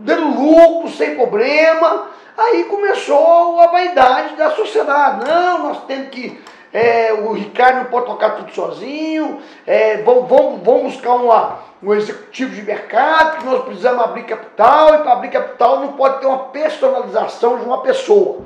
[0.00, 2.08] dando lucro, sem problema.
[2.36, 5.28] Aí começou a vaidade da sociedade.
[5.28, 6.40] Não, nós temos que.
[6.70, 9.40] É, o Ricardo não pode tocar tudo sozinho.
[9.66, 14.94] É, vamos, vamos, vamos buscar uma um executivo de mercado, que nós precisamos abrir capital,
[14.94, 18.40] e para abrir capital não pode ter uma personalização de uma pessoa.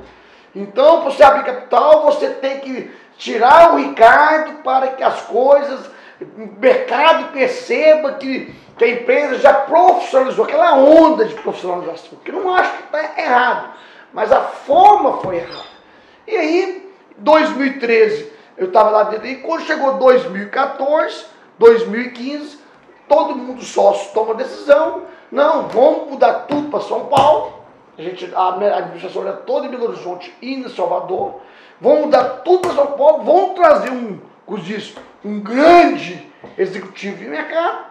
[0.55, 5.89] Então, para você abrir capital, você tem que tirar o Ricardo para que as coisas,
[6.23, 12.53] o mercado perceba que, que a empresa já profissionalizou, aquela onda de profissionalização, que não
[12.53, 13.73] acho que está errado,
[14.13, 15.73] mas a forma foi errada.
[16.27, 21.25] E aí, 2013, eu estava lá dentro, e quando chegou 2014,
[21.57, 22.59] 2015,
[23.07, 27.63] todo mundo sócio toma decisão, não, vamos mudar tudo para São Paulo,
[27.97, 31.41] a, gente, a administração era toda em Belo Horizonte e em Salvador,
[31.79, 34.61] vamos mudar tudo para São Paulo, vamos trazer um, como
[35.23, 37.85] um grande executivo de mercado,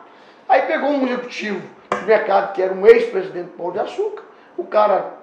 [0.48, 1.62] aí pegou um executivo
[1.98, 4.22] de mercado que era um ex-presidente do Pão de Açúcar,
[4.56, 5.14] o cara,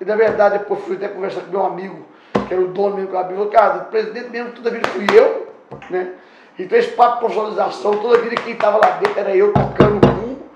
[0.00, 2.04] e na verdade depois fui até conversar com meu amigo,
[2.46, 5.52] que era o dono mesmo, que falou, cara, o presidente mesmo toda vida fui eu,
[5.90, 6.12] né?
[6.58, 10.10] Então esse papo de profissionalização, toda vida quem estava lá dentro era eu tocando o
[10.10, 10.46] rumo.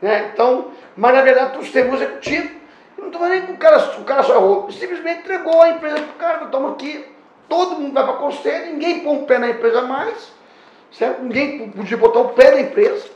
[0.00, 0.30] Né?
[0.32, 2.58] Então, mas na verdade o sistema executivo,
[2.96, 6.04] não estava nem com o cara, o cara só errou, simplesmente entregou a empresa para
[6.04, 7.06] o cara, estamos aqui,
[7.48, 10.32] todo mundo vai para conselho, ninguém põe o pé na empresa mais,
[10.92, 11.22] certo?
[11.22, 13.06] ninguém podia botar o pé na empresa.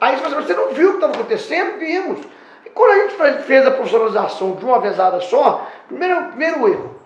[0.00, 1.78] Aí você fala, você não viu o que estava acontecendo?
[1.78, 2.20] Vimos.
[2.64, 7.00] E quando a gente fez a profissionalização de uma vezada só, primeiro, primeiro erro,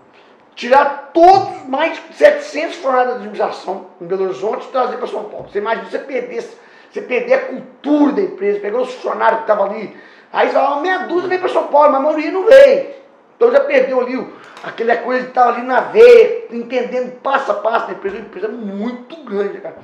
[0.55, 5.49] tirar todos mais 700 funcionários da administração em Belo Horizonte e trazer para São Paulo.
[5.51, 6.45] Você imagina você perder,
[6.91, 9.97] você perder a cultura da empresa, pegar os funcionários que estavam ali.
[10.33, 12.95] Aí você fala, meia dúzia veio para São Paulo, mas a maioria não veio.
[13.37, 17.87] Então já perdeu ali aquela coisa que estava ali na veia, entendendo passo a passo
[17.87, 19.77] da empresa, uma empresa muito grande, cara.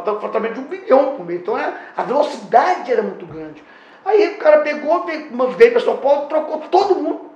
[0.00, 1.40] Faturamento de um bilhão por mês.
[1.40, 3.62] Então é, a velocidade era muito grande.
[4.04, 7.30] Aí o cara pegou, veio, para São Paulo, trocou todo mundo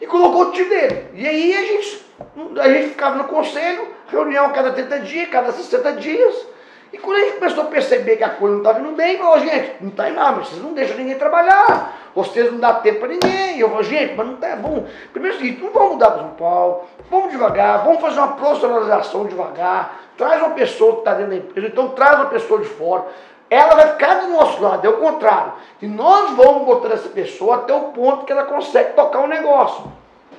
[0.00, 1.06] e colocou o time dele.
[1.14, 2.06] E aí a gente,
[2.60, 6.46] a gente ficava no conselho, reunião a cada 30 dias, cada 60 dias.
[6.92, 9.38] E quando a gente começou a perceber que a coisa não estava indo bem, falou,
[9.38, 13.08] gente, não está indo mas vocês não deixam ninguém trabalhar, vocês não dão tempo para
[13.08, 13.58] ninguém.
[13.58, 14.86] Eu falei, gente, mas não está bom.
[15.10, 18.32] Primeiro é o seguinte, não vamos mudar para São Paulo, vamos devagar, vamos fazer uma
[18.34, 22.68] profissionalização devagar, traz uma pessoa que está dentro da empresa, então traz uma pessoa de
[22.68, 23.06] fora.
[23.48, 25.52] Ela vai ficar do nosso lado, é o contrário.
[25.80, 29.28] E nós vamos botar essa pessoa até o ponto que ela consegue tocar o um
[29.28, 29.92] negócio.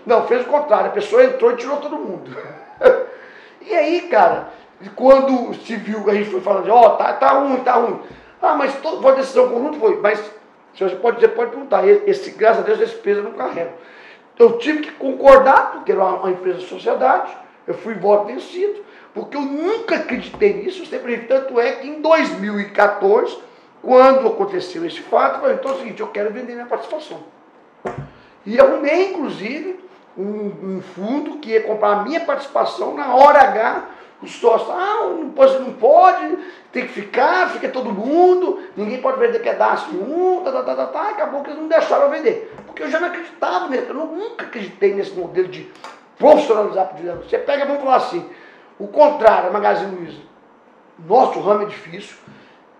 [0.05, 2.35] Não, fez o contrário, a pessoa entrou e tirou todo mundo.
[3.61, 4.49] e aí, cara,
[4.89, 7.99] quando se viu, a gente foi falando, ó, oh, tá, tá ruim, tá ruim.
[8.41, 9.79] Ah, mas todo, foi decisão conjunta?
[9.79, 10.19] Foi, mas
[10.73, 13.71] você pode, você pode perguntar, esse, graças a Deus, esse peso eu não carrego.
[14.37, 17.31] Eu tive que concordar, porque era uma, uma empresa de sociedade,
[17.67, 23.37] eu fui voto vencido, porque eu nunca acreditei nisso, sempre tanto é que em 2014,
[23.81, 27.23] quando aconteceu esse fato, eu falei, então é o seguinte, eu quero vender minha participação.
[28.45, 29.79] E arrumei, inclusive,
[30.17, 33.85] um, um, fundo que ia comprar a minha participação na hora H,
[34.23, 36.37] Os sócios, ah, não pode, não pode,
[36.71, 40.85] tem que ficar, fica todo mundo, ninguém pode vender pedaço nenhum, tá, tá, tá, tá,
[40.87, 42.53] tá, acabou que eles não deixaram eu vender.
[42.65, 45.69] Porque eu já não acreditava nisso, eu nunca acreditei nesse modelo de
[46.17, 47.25] profissionalizar por diretor.
[47.25, 48.25] Você pega, vamos falar assim,
[48.79, 50.21] o contrário, a Magazine Luiza.
[51.05, 52.15] Nosso ramo é difícil,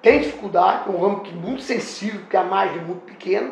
[0.02, 3.52] tem dificuldade, é um ramo que é muito sensível, porque a margem é muito pequena.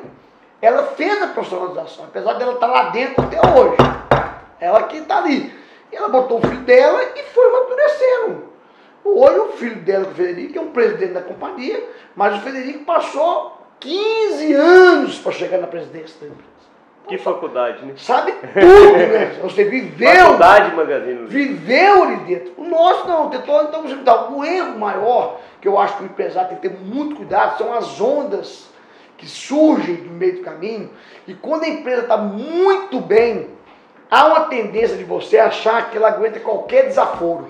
[0.62, 3.77] Ela fez a profissionalização, apesar dela estar lá dentro até hoje.
[4.62, 5.61] Ela que está ali.
[5.91, 8.51] Ela botou o filho dela e foi amadurecendo.
[9.04, 11.84] Hoje o filho dela, o Federico, é um presidente da companhia,
[12.15, 16.51] mas o Federico passou 15 anos para chegar na presidência da empresa.
[17.08, 17.93] Que faculdade, né?
[17.97, 19.39] Sabe tudo, né?
[19.41, 20.15] Você viveu.
[20.15, 21.25] Faculdade Magazine.
[21.27, 22.54] Viveu ali dentro.
[22.58, 26.49] O nosso não, tentou, então, então, o erro maior, que eu acho que o empresário
[26.49, 28.69] tem que ter muito cuidado, são as ondas
[29.17, 30.91] que surgem do meio do caminho.
[31.27, 33.49] E quando a empresa está muito bem,
[34.12, 37.50] há uma tendência de você achar que ela aguenta qualquer desaforo.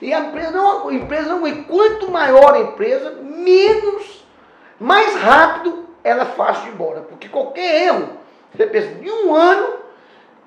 [0.00, 4.24] E a empresa não, a empresa não, e quanto maior a empresa, menos,
[4.78, 7.00] mais rápido ela é fácil de ir embora.
[7.00, 8.10] Porque qualquer erro,
[8.54, 9.78] você pensa, de um ano,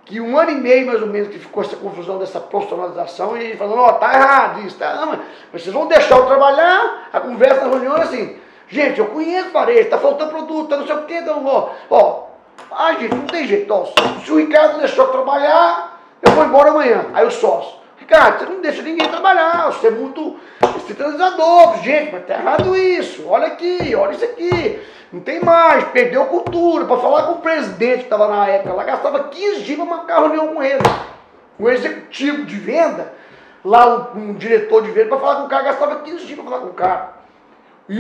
[0.05, 3.57] que um ano e meio mais ou menos que ficou essa confusão dessa profissionalização, e
[3.57, 5.19] falando, ó, oh, tá errado isso, tá,
[5.51, 9.49] mas vocês vão deixar eu trabalhar, a conversa na reunião é assim, gente, eu conheço
[9.49, 12.28] parede, tá faltando produto, tá não sei o que, então, ó, ó,
[12.71, 13.85] ah, gente, não tem jeito, ó,
[14.23, 18.61] se o Ricardo deixou trabalhar, eu vou embora amanhã, aí o sócio, Ricardo, você não
[18.61, 20.37] deixa ninguém trabalhar, você é muito
[20.87, 26.25] centralizador, gente, mas tá errado isso, olha aqui, olha isso aqui, não tem mais, perdeu
[26.25, 26.85] cultura.
[26.85, 30.19] Para falar com o presidente que estava na época lá, gastava 15 dias para marcar
[30.19, 30.83] reunião com ele.
[31.57, 33.11] O executivo de venda,
[33.65, 36.49] lá um, um diretor de venda, para falar com o cara, gastava 15 dias para
[36.49, 37.19] falar com o cara.
[37.89, 37.99] E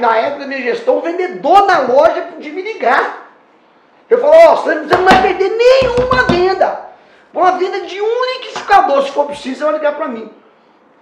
[0.00, 3.29] na época da minha gestão, o vendedor na loja podia me ligar.
[4.10, 6.90] Eu falo, ó, oh, você não vai perder nenhuma venda.
[7.32, 10.28] Uma venda de um liquidificador, se for preciso, você vai ligar para mim.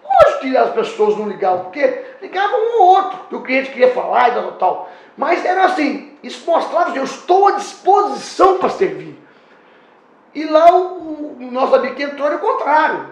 [0.04, 3.92] Hoje que as pessoas não ligavam, porque ligavam um ou outro, que o cliente queria
[3.92, 4.90] falar e tal, tal.
[5.16, 9.18] Mas era assim, isso mostrava que eu estou à disposição para servir.
[10.34, 13.06] E lá o, o nosso amigo que entrou era o contrário.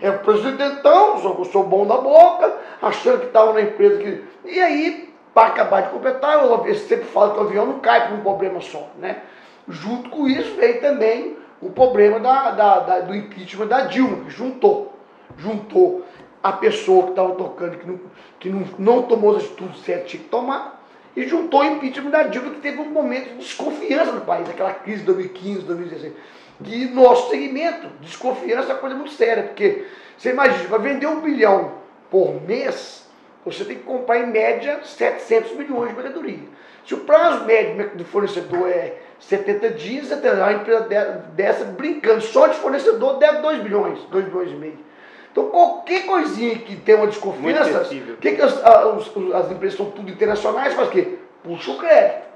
[0.00, 4.24] É o presidentão, sou, sou bom da boca, achando que estava na empresa que.
[4.44, 8.18] E aí, para acabar de completar, eu sempre falo que o avião não cai por
[8.18, 8.90] um problema só.
[8.98, 9.22] Né?
[9.68, 14.30] Junto com isso veio também o problema da, da, da do impeachment da Dilma, que
[14.30, 14.92] juntou.
[15.38, 16.04] Juntou
[16.42, 18.00] a pessoa que estava tocando, que, não,
[18.40, 20.82] que não, não tomou as atitudes certas, tinha que tomar,
[21.14, 24.74] e juntou o impeachment da Dilma, que teve um momento de desconfiança no país, aquela
[24.74, 26.14] crise de 2015, 2016.
[26.64, 29.86] Que nosso segmento, desconfiança é uma coisa muito séria, porque
[30.18, 31.72] você imagina, para vender um bilhão
[32.10, 33.01] por mês,
[33.44, 36.38] você tem que comprar em média 700 milhões de mercadoria.
[36.86, 40.80] Se o prazo médio do fornecedor é 70 dias, tem uma empresa
[41.34, 44.78] dessa brincando, só de fornecedor deve 2 bilhões, 2 bilhões e meio.
[45.30, 49.90] Então, qualquer coisinha que tenha uma desconfiança, o que, que as, as, as, empresas são
[49.90, 51.18] tudo internacionais, faz o quê?
[51.42, 52.32] Puxa o crédito.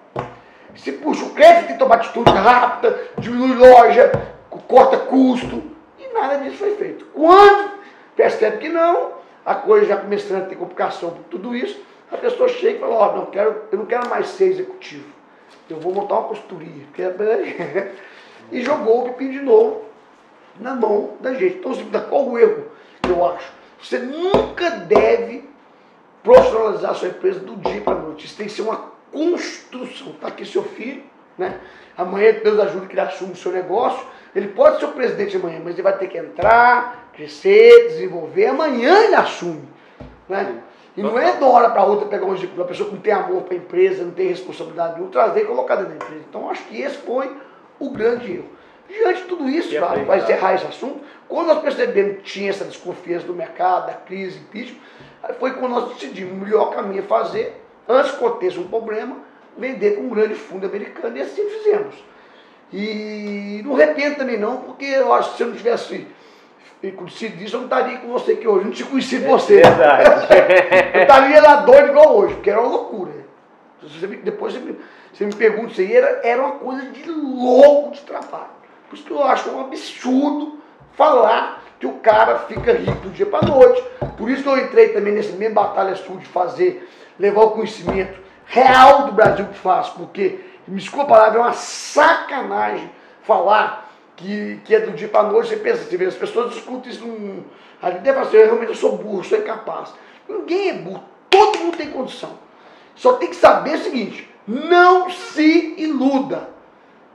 [0.76, 4.12] Se puxa o crédito, tem que tomar atitude rápida, diminui loja,
[4.66, 5.62] corta custo,
[5.98, 7.04] e nada disso foi feito.
[7.06, 7.72] Quando
[8.14, 9.15] percebe que não,
[9.46, 11.80] a coisa já começando a ter complicação por tudo isso,
[12.10, 15.06] a pessoa chega e fala, ó, oh, não quero, eu não quero mais ser executivo,
[15.70, 16.84] eu vou montar uma costuria.
[18.52, 19.84] e jogou o pepino de novo
[20.60, 21.58] na mão da gente.
[21.58, 21.72] Então,
[22.08, 22.76] qual o erro?
[23.08, 23.52] eu acho.
[23.80, 25.48] Você nunca deve
[26.22, 28.26] profissionalizar a sua empresa do dia para a noite.
[28.26, 30.08] Isso tem que ser uma construção.
[30.08, 31.02] Está aqui seu filho,
[31.38, 31.60] né?
[31.96, 34.04] Amanhã Deus ajuda que ele assume o seu negócio.
[34.34, 38.46] Ele pode ser o presidente amanhã, mas ele vai ter que entrar, crescer, desenvolver.
[38.46, 39.68] Amanhã ele assume.
[40.28, 40.62] Né?
[40.96, 43.42] E não é de uma hora para outra pegar uma pessoa que não tem amor
[43.42, 46.24] para a empresa, não tem responsabilidade nenhuma, trazer e colocar dentro da empresa.
[46.28, 47.30] Então acho que esse foi
[47.78, 48.48] o grande erro.
[48.88, 52.64] Diante de tudo isso, vai, vai encerrar esse assunto, quando nós percebemos que tinha essa
[52.64, 54.78] desconfiança do mercado, da crise, impeachment,
[55.40, 59.16] foi quando nós decidimos o melhor caminho a fazer, antes que aconteça um problema,
[59.58, 61.96] vender com um grande fundo americano, e assim fizemos.
[62.72, 66.06] E não arrependo também não, porque eu acho que se eu não tivesse
[66.92, 69.54] conhecido isso, eu não estaria com você aqui hoje, não tinha conhecido é você.
[69.62, 70.26] Verdade.
[70.94, 73.12] eu estaria lá doido igual hoje, porque era uma loucura.
[73.82, 74.78] Você, depois você me,
[75.12, 78.56] você me pergunta isso aí, era, era uma coisa de louco de trabalho.
[78.88, 80.58] Por isso que eu acho um absurdo
[80.92, 83.82] falar que o cara fica rico do dia para noite.
[84.16, 88.18] Por isso que eu entrei também nessa mesma batalha sua de fazer, levar o conhecimento
[88.46, 92.90] real do Brasil que faz, porque, me desculpa a palavra, é uma sacanagem
[93.22, 93.85] falar
[94.16, 95.50] que, que é do dia para noite.
[95.50, 97.44] Você pensa, você vê, as pessoas discutem isso num.
[97.80, 99.92] Ali deve ser, realmente eu sou burro, sou incapaz.
[100.28, 102.30] Ninguém é burro, todo mundo tem condição.
[102.94, 106.48] Só tem que saber o seguinte: não se iluda.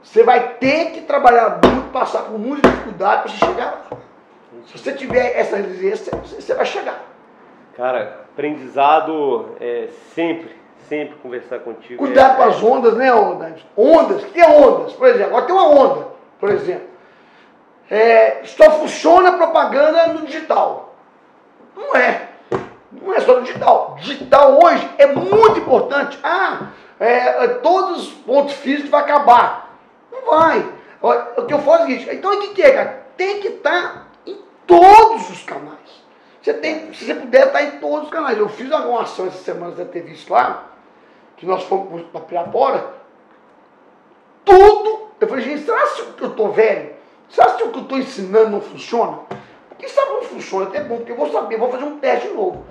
[0.02, 3.98] Você vai ter que trabalhar muito, passar por muita dificuldade para você chegar lá.
[4.66, 7.04] Se você tiver essa resiliência, você vai chegar.
[7.76, 10.54] Cara, aprendizado é sempre,
[10.88, 11.98] sempre conversar contigo.
[11.98, 13.60] Cuidado é, com as ondas, né, ondas?
[13.76, 14.92] Ondas, o que é ondas?
[14.92, 16.91] Por exemplo, agora tem uma onda, por exemplo.
[17.92, 20.94] É, só funciona propaganda no digital.
[21.76, 22.26] Não é.
[22.90, 23.98] Não é só no digital.
[24.00, 26.18] Digital hoje é muito importante.
[26.22, 29.76] Ah, é, é todos os pontos físicos vai acabar.
[30.10, 30.72] Não vai.
[31.36, 33.06] O que eu faço é o seguinte, então o que é, cara?
[33.14, 36.02] Tem que estar em todos os canais.
[36.40, 38.38] Você tem, se você puder estar em todos os canais.
[38.38, 40.64] Eu fiz alguma ação essa semana, você ter visto lá,
[41.36, 42.86] que nós fomos para Pirapora,
[44.46, 45.08] tudo.
[45.20, 47.01] Eu falei, gente, será que eu estou velho?
[47.32, 49.20] Será que o que eu estou ensinando não funciona?
[49.70, 52.62] Porque sabe não funciona, até bom, porque eu vou saber, vou fazer um teste novo.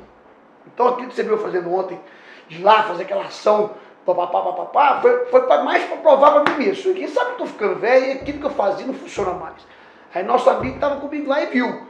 [0.68, 2.00] Então aquilo que você viu fazendo ontem,
[2.48, 3.72] de lá fazer aquela ação,
[4.06, 6.94] papapá, papapá, foi, foi mais para provar para mim mesmo.
[6.94, 9.66] Quem sabe eu estou ficando velho e aquilo que eu fazia não funciona mais.
[10.14, 11.88] Aí nosso amigo estava comigo lá e viu.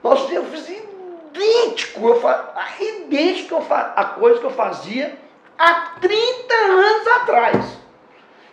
[0.00, 5.18] Nós, eu fiz idêntico, eu fa, idêntico a coisa que eu fazia
[5.58, 7.81] há 30 anos atrás.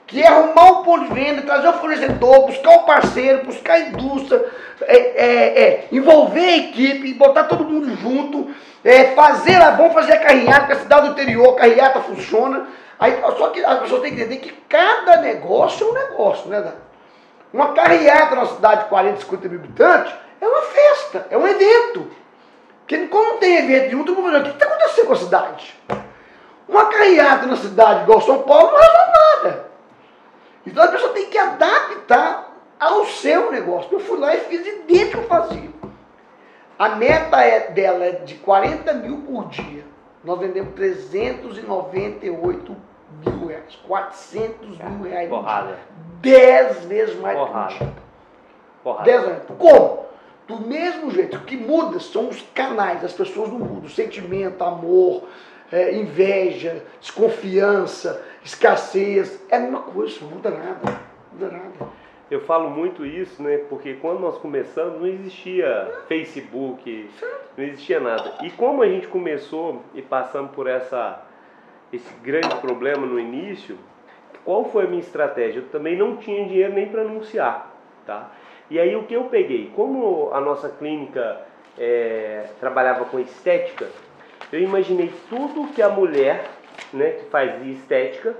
[0.09, 3.79] Que é arrumar um ponto de venda, trazer o fornecedor, buscar um parceiro, buscar a
[3.79, 4.43] indústria,
[4.81, 8.49] é, é, é, envolver a equipe, botar todo mundo junto,
[8.83, 12.67] é, fazer, vamos fazer a carreata, porque a cidade do interior, a carreata funciona.
[12.99, 16.59] Aí, só que as pessoas têm que entender que cada negócio é um negócio, né,
[16.59, 16.89] Dani?
[17.53, 22.11] Uma carreata na cidade de 40, 50 mil habitantes é uma festa, é um evento.
[22.79, 25.75] Porque como não tem evento nenhum, todo o que está acontecendo com a cidade?
[26.67, 29.68] Uma carreata na cidade igual São Paulo não resolve nada.
[30.65, 33.89] Então a pessoa tem que adaptar ao seu negócio.
[33.91, 35.69] Eu fui lá e fiz idêntico que eu fazia.
[36.77, 39.83] A meta é, dela é de 40 mil por dia.
[40.23, 42.75] Nós vendemos 398
[43.25, 43.75] mil reais.
[43.87, 45.29] 400 mil reais.
[45.29, 45.79] Porrada.
[46.21, 47.67] 10 vezes mais Porrada.
[47.67, 47.93] por dia.
[48.83, 49.03] Porrada.
[49.03, 49.43] 10 vezes.
[49.57, 50.05] Como?
[50.47, 51.37] Do mesmo jeito.
[51.37, 53.03] O que muda são os canais.
[53.03, 53.89] As pessoas não mudam.
[53.89, 55.23] Sentimento, amor,
[55.71, 59.45] é, inveja, desconfiança, escassez.
[59.49, 60.17] É a mesma coisa.
[60.21, 60.79] Não muda nada.
[60.83, 61.99] Não muda nada.
[62.29, 63.57] Eu falo muito isso, né?
[63.69, 67.09] Porque quando nós começamos não existia Facebook,
[67.57, 68.37] não existia nada.
[68.43, 71.25] E como a gente começou e passamos por essa,
[71.91, 73.77] esse grande problema no início,
[74.45, 75.59] qual foi a minha estratégia?
[75.59, 77.75] Eu também não tinha dinheiro nem para anunciar,
[78.05, 78.31] tá?
[78.69, 79.71] E aí o que eu peguei?
[79.75, 81.41] Como a nossa clínica
[81.79, 83.87] é, trabalhava com estética,
[84.51, 86.47] eu imaginei tudo que a mulher,
[86.93, 88.35] né, que fazia estética,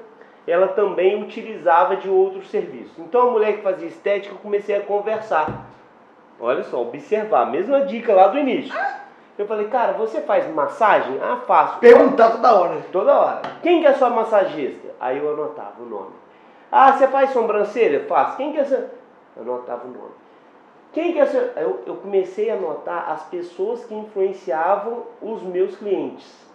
[0.47, 2.97] ela também utilizava de outros serviços.
[2.97, 5.67] Então a mulher que fazia estética, eu comecei a conversar.
[6.39, 8.73] Olha só, observar, mesma dica lá do início.
[9.37, 11.17] Eu falei, cara, você faz massagem?
[11.21, 11.79] Ah, faço.
[11.79, 12.81] Perguntar toda hora.
[12.91, 13.41] Toda hora.
[13.61, 14.89] Quem que é sua massagista?
[14.99, 16.11] Aí eu anotava o nome.
[16.71, 18.05] Ah, você faz sobrancelha?
[18.05, 18.37] Faço.
[18.37, 18.79] Quem que é seu...
[19.37, 20.11] Eu anotava o nome.
[20.91, 21.41] Quem que é seu...
[21.55, 26.48] Eu, eu comecei a anotar as pessoas que influenciavam os meus clientes.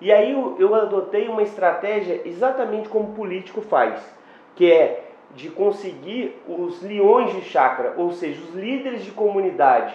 [0.00, 4.00] E aí eu, eu adotei uma estratégia exatamente como o político faz,
[4.56, 9.94] que é de conseguir os leões de chácara, ou seja, os líderes de comunidade.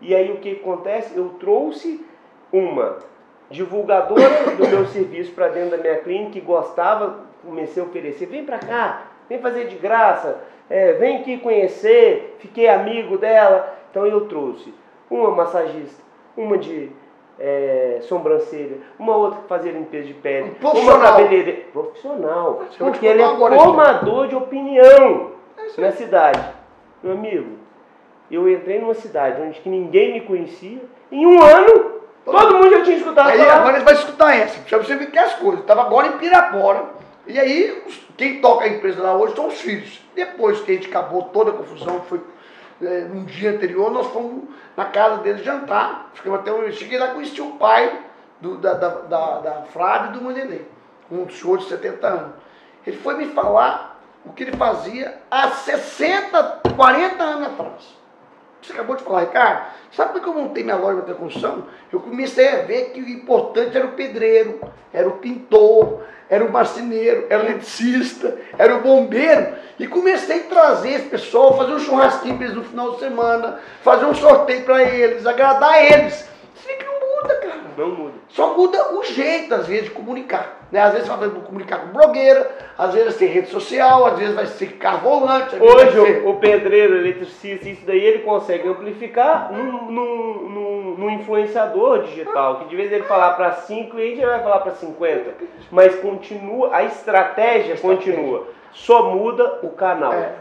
[0.00, 1.16] E aí o que acontece?
[1.16, 2.04] Eu trouxe
[2.52, 2.98] uma
[3.50, 8.44] divulgadora do meu serviço para dentro da minha clínica que gostava, comecei a oferecer, vem
[8.44, 13.74] para cá, vem fazer de graça, é, vem aqui conhecer, fiquei amigo dela.
[13.90, 14.74] Então eu trouxe
[15.10, 16.02] uma massagista,
[16.36, 16.90] uma de
[17.38, 21.62] é, sobrancelha, uma outra que fazia limpeza de pele, Um uma cabeleireira.
[21.72, 22.62] Profissional.
[22.78, 25.32] Porque ele é formador de opinião
[25.78, 26.40] na cidade.
[27.02, 27.58] Meu amigo,
[28.30, 32.82] eu entrei numa cidade onde que ninguém me conhecia, em um ano, todo mundo já
[32.82, 33.56] tinha escutado Aí falar.
[33.56, 34.60] agora ele vai escutar essa.
[34.62, 35.60] Pra você ver que é as coisas.
[35.60, 36.84] Estava agora em Pirapora.
[37.26, 37.82] E aí,
[38.16, 40.02] quem toca a empresa lá hoje são os filhos.
[40.14, 42.20] Depois que a gente acabou toda a confusão, foi
[42.82, 44.44] é, no dia anterior, nós fomos
[44.76, 46.10] na casa deles jantar.
[46.14, 46.70] Ficamos até um.
[46.72, 48.00] Cheguei lá conheci o pai
[48.40, 50.62] do, da, da, da, da Flávia e do Mandelê,
[51.10, 52.34] um senhor de 70 anos.
[52.86, 58.03] Ele foi me falar o que ele fazia há 60, 40 anos atrás.
[58.64, 61.66] Você acabou de falar, Ricardo, sabe por que eu montei minha loja de construção?
[61.92, 64.58] Eu comecei a ver que o importante era o pedreiro,
[64.90, 66.00] era o pintor,
[66.30, 69.54] era o marceneiro, era o eletricista, era o bombeiro.
[69.78, 73.60] E comecei a trazer esse pessoal, fazer um churrasquinho para eles no final de semana,
[73.82, 76.26] fazer um sorteio para eles, agradar eles.
[76.54, 77.60] Você vê que não muda, cara.
[77.76, 78.14] Não muda.
[78.28, 80.60] Só muda o jeito, às vezes, de comunicar.
[80.70, 80.80] Né?
[80.80, 84.34] Às vezes você vai comunicar com blogueira, às vezes vai ser rede social, às vezes
[84.34, 85.56] vai ser carro volante.
[85.60, 86.26] Hoje ser...
[86.26, 93.04] o, pedreiro, eletricista, isso daí ele consegue amplificar num influenciador digital, que de vez ele
[93.04, 95.34] falar para 5 clientes, ele vai falar para 50.
[95.70, 98.14] Mas continua, a estratégia, Estratégia.
[98.14, 98.46] continua.
[98.72, 100.12] Só muda o canal.
[100.12, 100.34] É.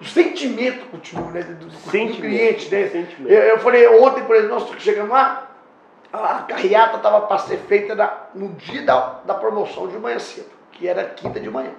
[0.00, 1.42] o sentimento continua, né?
[1.42, 2.16] Do, Sentimento.
[2.16, 2.88] do cliente, né?
[2.88, 3.32] Sentimento.
[3.32, 5.51] Eu, eu falei ontem, por exemplo, nós chegamos lá,
[6.12, 10.50] a carreata estava para ser feita na- no dia da, da promoção de manhã cedo,
[10.72, 11.70] que era quinta de manhã.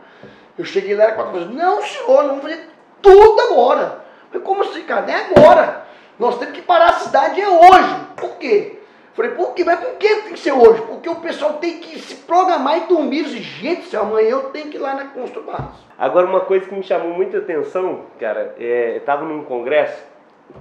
[0.57, 1.49] Eu cheguei lá, era quatro horas.
[1.49, 2.69] Não, senhor, vamos fazer
[3.01, 4.03] tudo agora.
[4.31, 5.09] Falei, como assim, cara?
[5.11, 5.83] É agora.
[6.19, 7.95] Nós temos que parar a cidade é hoje.
[8.15, 8.79] Por quê?
[9.13, 9.63] Falei, por quê?
[9.63, 10.81] Mas por que tem que ser hoje?
[10.83, 13.23] Porque o pessoal tem que se programar e dormir.
[13.25, 15.75] Disse, Gente, amanhã eu tenho que ir lá na Constru Barros.
[15.97, 20.03] Agora, uma coisa que me chamou muita atenção, cara, é, eu estava num congresso,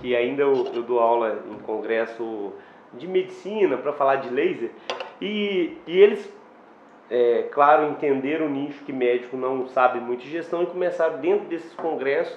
[0.01, 2.53] que ainda eu, eu dou aula em congresso
[2.95, 4.71] de medicina para falar de laser,
[5.21, 6.33] e, e eles,
[7.11, 11.47] é, claro, entenderam o nicho que médico não sabe muito de gestão e começaram, dentro
[11.47, 12.37] desses congressos,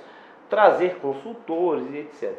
[0.50, 2.34] trazer consultores e etc.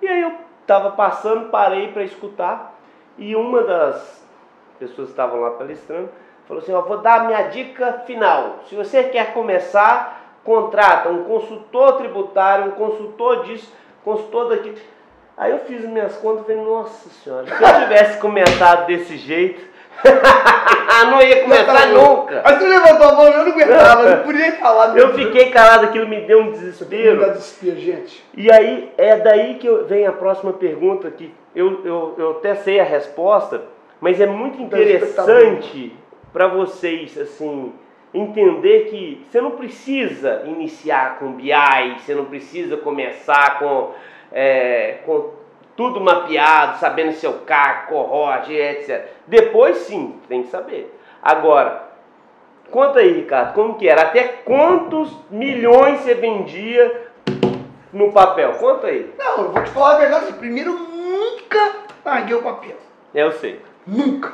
[0.00, 2.78] E aí eu estava passando, parei para escutar,
[3.18, 4.26] e uma das
[4.78, 6.08] pessoas que estavam lá palestrando
[6.46, 8.60] falou assim: ó, vou dar a minha dica final.
[8.68, 13.72] Se você quer começar, contrata um consultor tributário, um consultor disso,
[14.04, 14.76] consultor daquilo.
[15.40, 19.62] Aí eu fiz minhas contas e falei: nossa senhora, se eu tivesse começado desse jeito,
[21.10, 22.42] não ia começar nunca.
[22.44, 24.96] Aí você levantou a mão, eu não aguentava, eu não podia falar.
[24.98, 27.30] Eu fiquei calado, aquilo me deu um Não dá desespero.
[27.32, 28.22] desespero, gente.
[28.36, 32.54] E aí é daí que eu- vem a próxima pergunta que eu, eu, eu até
[32.56, 33.62] sei a resposta,
[33.98, 35.96] mas é muito interessante
[36.34, 37.72] para vocês assim
[38.12, 41.50] entender que você não precisa iniciar com BI,
[41.98, 43.92] você não precisa começar com,
[44.32, 45.30] é, com
[45.76, 49.06] tudo mapeado, sabendo seu CAC, corrote, etc.
[49.26, 50.94] Depois sim, tem que saber.
[51.22, 51.88] Agora,
[52.70, 54.02] conta aí, Ricardo, como que era?
[54.02, 57.10] Até quantos milhões você vendia
[57.92, 58.52] no papel?
[58.54, 59.12] Conta aí.
[59.18, 60.24] Não, eu vou te falar a verdade.
[60.26, 62.76] assim, Primeiro, eu nunca larguei o papel.
[63.14, 63.60] É, Eu sei.
[63.86, 64.32] Nunca.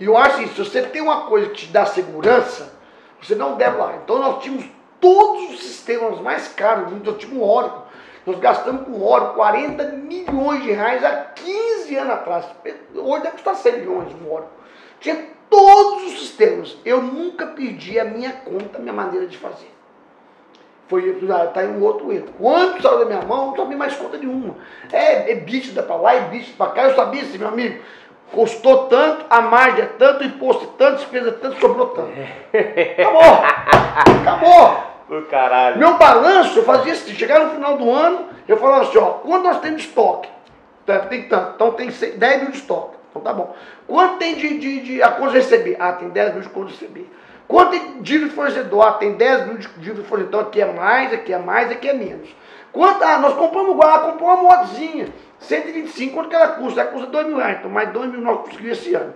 [0.00, 2.74] E eu acho isso, se você tem uma coisa que te dá segurança,
[3.20, 3.94] você não deve lá.
[4.02, 4.64] Então nós tínhamos
[5.00, 7.82] todos os sistemas mais caros, nós tínhamos um Oracle.
[8.28, 12.44] Nós gastamos com o Oracle 40 milhões de reais há 15 anos atrás.
[12.94, 14.52] Hoje deve custar 100 milhões um Oracle.
[15.00, 16.76] Tinha todos os sistemas.
[16.84, 19.72] Eu nunca perdi a minha conta, a minha maneira de fazer.
[20.88, 21.10] Foi,
[21.54, 22.26] tá aí um outro erro.
[22.38, 24.56] Quando saiu da minha mão, eu não tomei mais conta nenhuma.
[24.92, 26.82] É, é bicho pra lá, é bicho pra cá.
[26.82, 27.82] Eu sabia assim, meu amigo.
[28.30, 32.12] Custou tanto, a margem é tanto, o imposto é tanto, despesa é tanto, sobrou tanto.
[32.98, 33.22] Acabou.
[34.20, 34.97] Acabou.
[35.10, 35.78] O caralho.
[35.78, 39.44] Meu balanço, eu fazia assim, chegar no final do ano, eu falava assim, ó, quanto
[39.44, 40.28] nós temos de estoque?
[40.84, 42.96] Tá, Tem tanto, então tem se- 10 mil de estoque.
[43.10, 43.54] Então tá bom.
[43.86, 45.76] Quanto tem de, de, de a de receber?
[45.80, 47.10] Ah, tem 10 mil de de receber.
[47.46, 48.86] Quanto tem de dívida de fornecedor?
[48.86, 51.88] Ah, tem 10 mil de dívida de fornecedor, aqui é mais, aqui é mais, aqui
[51.88, 52.28] é menos.
[52.72, 56.82] Quanto, ah, nós compramos igual, compramos uma motozinha, 125, quanto que ela custa?
[56.82, 59.14] Ela custa 2 mil reais, então mais 2 mil nós conseguimos esse ano.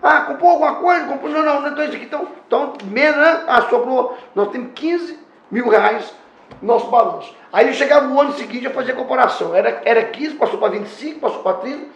[0.00, 1.04] Ah, comprou alguma coisa?
[1.06, 3.44] Comprou, não, não, não, então isso aqui, então, então menos, né?
[3.48, 5.18] Ah, sobrou, nós temos 15
[5.52, 6.12] mil reais
[6.60, 7.32] no nosso balanço.
[7.52, 9.54] Aí ele chegava no ano seguinte a fazer a comparação.
[9.54, 11.86] Era, era 15, passou para 25, passou para 30.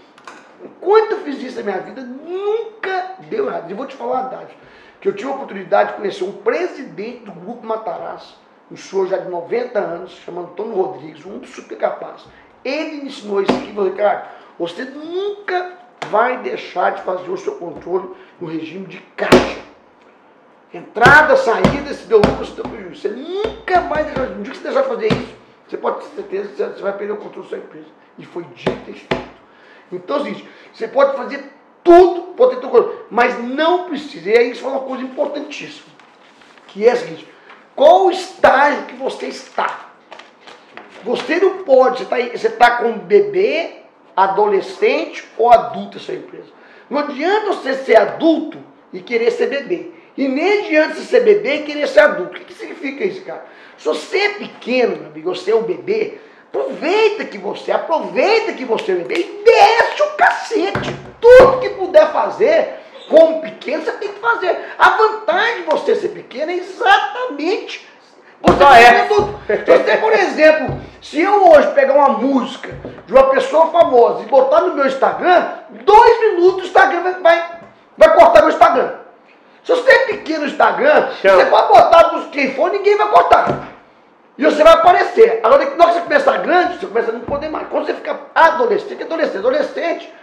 [0.64, 3.70] Enquanto eu fiz isso na minha vida, nunca deu errado.
[3.70, 4.56] E vou te falar a verdade.
[5.00, 8.36] Que eu tive a oportunidade de conhecer um presidente do Grupo Matarazzo,
[8.70, 12.24] um senhor já de 90 anos, chamado Antônio Rodrigues, um super capaz.
[12.64, 14.28] Ele me ensinou isso aqui, falou, Ricardo,
[14.58, 15.72] você nunca
[16.10, 19.65] vai deixar de fazer o seu controle no regime de caixa.
[20.72, 23.00] Entrada, saída, se deu lucro, se deu prejuízo.
[23.00, 25.34] Você nunca vai deixar, no dia que você deixar de fazer isso,
[25.68, 27.86] você pode ter certeza que você vai perder o controle da sua empresa.
[28.18, 29.36] E foi dito e feito.
[29.92, 31.44] Então é o seguinte, você pode fazer
[31.84, 34.28] tudo, pode ter tudo, mas não precisa.
[34.28, 35.86] E aí isso foi uma coisa importantíssima.
[36.68, 37.28] Que é a seguinte,
[37.74, 39.90] qual o estágio que você está?
[41.04, 43.82] Você não pode, você está tá com bebê,
[44.16, 46.48] adolescente ou adulto a sua empresa.
[46.90, 48.58] Não adianta você ser adulto
[48.92, 49.92] e querer ser bebê.
[50.16, 52.36] E nem adianta você ser bebê e querer ser adulto.
[52.36, 53.44] O que, significa isso, cara?
[53.76, 58.64] Se você é pequeno, meu amigo, você é um bebê, aproveita que você, aproveita que
[58.64, 60.96] você é um bebê e desce o cacete.
[61.20, 64.56] Tudo que puder fazer como pequeno, você tem que fazer.
[64.78, 67.86] A vantagem de você ser pequeno é exatamente
[68.40, 69.00] você ser é.
[69.00, 69.40] adulto.
[69.46, 72.74] Se você, por exemplo, se eu hoje pegar uma música
[73.06, 75.46] de uma pessoa famosa e botar no meu Instagram,
[75.84, 77.58] dois minutos o Instagram vai, vai,
[77.96, 79.05] vai cortar meu Instagram.
[79.66, 81.42] Se você é pequeno no Instagram, Chama.
[81.42, 83.68] você pode botar dos quem for, ninguém vai cortar.
[84.38, 85.40] E você vai aparecer.
[85.42, 87.66] Agora, na hora que você começar grande, você começa a não poder mais.
[87.66, 90.14] Quando você fica adolescente, adolescente, adolescente,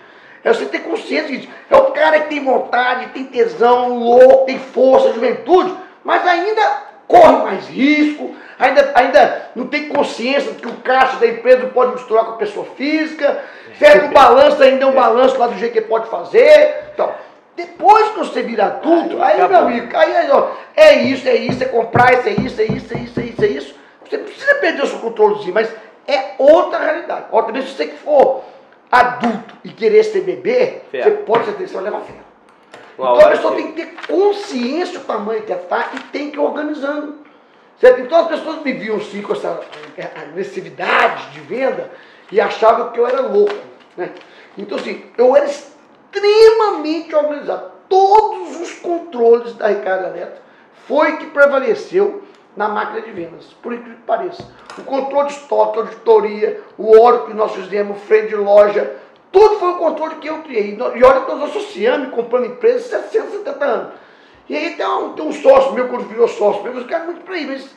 [0.46, 1.50] é você ter consciência disso.
[1.70, 5.76] É o cara que tem vontade, tem tesão, louco, tem força, juventude,
[6.06, 11.28] mas ainda corre mais risco, ainda, ainda não tem consciência de que o caixa da
[11.28, 13.44] empresa pode misturar com a pessoa física,
[13.78, 14.06] certo?
[14.06, 16.92] O balanço ainda é um balanço lá do jeito que ele pode fazer.
[16.94, 17.14] Então,
[17.56, 21.64] depois que você vira adulto, Aí aí, meu amigo, aí, ó, é isso, é isso,
[21.64, 23.76] é comprar, isso é isso, é isso, é isso, é isso, é isso.
[24.10, 25.72] Você precisa perder o seu controlezinho, mas
[26.08, 27.26] é outra realidade.
[27.32, 28.44] Outra vez, se você que for
[28.92, 31.04] adulto e querer ser bebê, Ferro.
[31.04, 32.24] você pode ser vai levar ferro.
[32.98, 36.38] Uma então a pessoa tem que ter consciência do tamanho que está e tem que
[36.38, 37.24] ir organizando.
[37.80, 38.02] Certo?
[38.02, 39.62] Então as pessoas viviam sim com essa
[39.98, 41.92] eh, agressividade de venda
[42.32, 43.56] e achavam que eu era louco.
[43.98, 44.12] Né?
[44.58, 45.73] Então assim, eu era extremamente
[47.16, 47.72] organizado.
[47.90, 50.42] Todos os controles da Ricardo Eletro
[50.88, 52.24] foi que prevaleceu
[52.56, 54.48] na máquina de vendas, por incrível que pareça.
[54.78, 58.96] O controle de estoque, auditoria, o óleo que nós fizemos, freio de loja,
[59.32, 60.78] tudo foi o controle que eu criei.
[60.78, 63.94] E olha que nós associamos comprando empresa há 670 anos.
[64.48, 67.22] E aí tem um, tem um sócio meu, quando virou sócio meu, os caras muito
[67.24, 67.70] pra aí, mas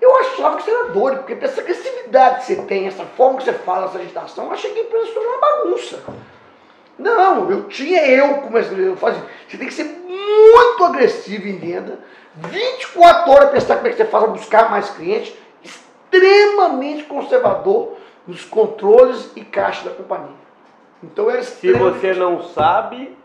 [0.00, 3.44] eu achava que você era doido, porque essa agressividade que você tem, essa forma que
[3.44, 6.02] você fala, essa agitação, eu achei que a empresa uma bagunça.
[6.98, 9.22] Não, eu tinha eu comecei eu fazia.
[9.48, 11.98] Você tem que ser muito agressivo em venda,
[12.34, 17.94] 24 horas pensar como é que você faz para buscar mais clientes, extremamente conservador
[18.26, 20.44] nos controles e caixa da companhia.
[21.02, 23.16] Então era Se você não sabe,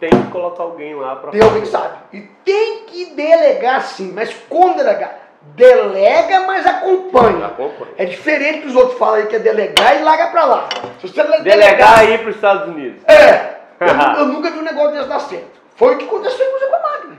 [0.00, 1.96] tem que colocar alguém lá para Tem alguém que sabe.
[2.12, 5.25] E tem que delegar sim, mas como delegar?
[5.54, 7.46] Delega, mas acompanha.
[7.46, 7.92] Acompanha.
[7.96, 10.68] É diferente que os outros falam aí que é delegar e larga pra lá.
[11.00, 13.02] Se você Delegar aí para os Estados Unidos.
[13.04, 15.60] É, eu, eu nunca vi um negócio desse dar certo.
[15.76, 17.18] Foi o que aconteceu inclusive com a máquina.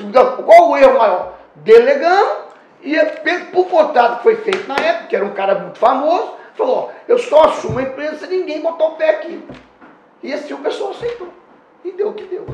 [0.00, 1.34] Então, Qual o erro maior?
[1.56, 2.50] Delegando
[2.82, 3.04] e é
[3.52, 6.88] por contrato que foi feito na época, que era um cara muito famoso, falou, ó,
[7.06, 9.42] eu só assumo a empresa se ninguém botar o pé aqui.
[10.22, 11.28] E assim o pessoal aceitou.
[11.84, 12.46] E deu o que deu.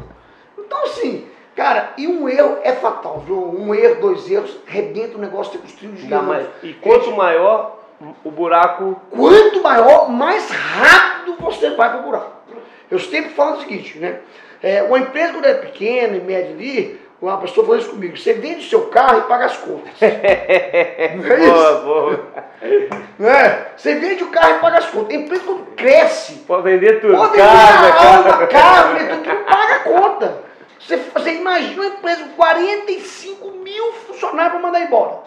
[0.59, 3.37] Então assim, cara, e um erro é fatal, viu?
[3.59, 7.79] Um erro, dois erros, rebenta o negócio, você construiu de mais- E quanto maior
[8.23, 12.31] o buraco, Quanto maior, mais rápido você vai para o buraco.
[12.91, 14.21] Eu sempre falo o seguinte, né?
[14.63, 18.35] É, uma empresa quando é pequena e média ali, uma pessoa falou isso comigo, você
[18.35, 19.93] vende o seu carro e paga as contas.
[20.01, 21.83] Não é boa, isso?
[21.85, 22.21] boa.
[23.19, 23.69] Não é?
[23.77, 25.15] Você vende o carro e paga as contas.
[25.17, 27.17] A empresa quando cresce, Pode vender tudo.
[27.17, 28.17] pode casa, vender a casa.
[28.33, 30.39] alma, carro, tudo, não paga a conta.
[30.87, 35.23] Você, você imagina uma empresa com 45 mil funcionários para mandar embora.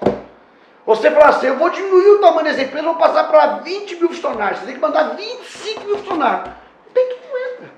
[0.86, 4.07] Você fala assim, eu vou diminuir o tamanho dessa empresa, vou passar para 20 mil
[4.07, 4.60] funcionários.
[4.60, 6.47] Você tem que mandar 25 mil funcionários.
[6.47, 7.70] Não tem que não entra.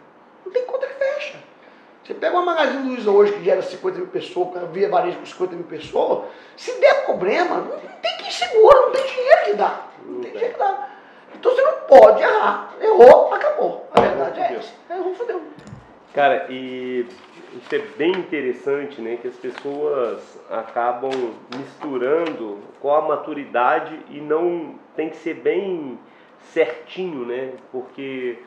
[0.45, 1.39] Não tem conta que fecha.
[2.03, 5.55] Você pega uma Magazine Luiza hoje que gera 50 mil pessoas, via varejo com 50
[5.55, 6.25] mil pessoas,
[6.55, 9.79] se der problema, não, tem quem segura, não tem dinheiro que dá.
[10.05, 10.89] Não tem dinheiro que dá.
[11.33, 12.75] Então você não pode errar.
[12.79, 13.89] Errou, acabou.
[13.91, 14.71] A verdade é essa.
[14.87, 15.41] Errou, fodeu.
[16.13, 17.07] Cara, e
[17.53, 19.17] isso é bem interessante, né?
[19.21, 21.11] Que as pessoas acabam
[21.57, 25.99] misturando com a maturidade e não tem que ser bem
[26.53, 27.53] certinho, né?
[27.71, 28.39] Porque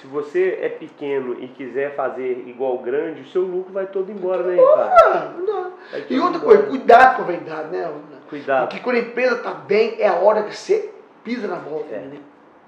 [0.00, 4.42] se você é pequeno e quiser fazer igual grande, o seu lucro vai todo embora,
[4.42, 4.56] né.
[4.56, 7.92] Vai E outra coisa, cuidado com a verdade, né?
[8.28, 8.68] Cuidado.
[8.68, 10.92] Porque quando a empresa está bem, é a hora que você
[11.22, 11.84] pisa na bola.
[11.90, 11.98] É.
[11.98, 12.18] né?